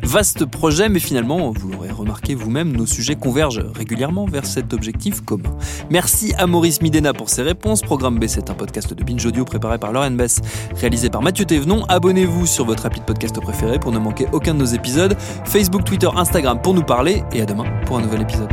Vaste 0.07 0.47
projet, 0.47 0.89
mais 0.89 1.01
finalement, 1.01 1.51
vous 1.51 1.69
l'aurez 1.69 1.91
remarqué 1.91 2.37
vous-même, 2.37 2.71
nos 2.71 2.87
sujets 2.87 3.17
convergent 3.17 3.65
régulièrement 3.75 4.25
vers 4.25 4.47
cet 4.47 4.73
objectif 4.73 5.21
commun. 5.21 5.51
Merci 5.91 6.33
à 6.39 6.47
Maurice 6.47 6.81
Midena 6.81 7.13
pour 7.13 7.29
ses 7.29 7.43
réponses. 7.43 7.83
Programme 7.83 8.21
B, 8.21 8.27
c'est 8.29 8.49
un 8.49 8.55
podcast 8.55 8.95
de 8.95 9.03
Binge 9.03 9.27
Audio 9.27 9.45
préparé 9.45 9.79
par 9.79 9.93
Lauren 9.93 10.13
Bess, 10.13 10.41
réalisé 10.77 11.11
par 11.11 11.23
Mathieu 11.23 11.45
Thévenon. 11.45 11.85
Abonnez-vous 11.89 12.47
sur 12.47 12.65
votre 12.65 12.87
appli 12.87 13.01
de 13.01 13.05
podcast 13.05 13.41
préféré 13.41 13.81
pour 13.81 13.91
ne 13.91 13.99
manquer 13.99 14.29
aucun 14.33 14.55
de 14.55 14.61
nos 14.61 14.65
épisodes. 14.65 15.17
Facebook, 15.45 15.83
Twitter, 15.83 16.09
Instagram 16.15 16.61
pour 16.63 16.73
nous 16.73 16.85
parler. 16.85 17.25
Et 17.33 17.43
à 17.43 17.45
demain 17.45 17.65
pour 17.85 17.99
un 17.99 18.03
nouvel 18.03 18.23
épisode. 18.23 18.53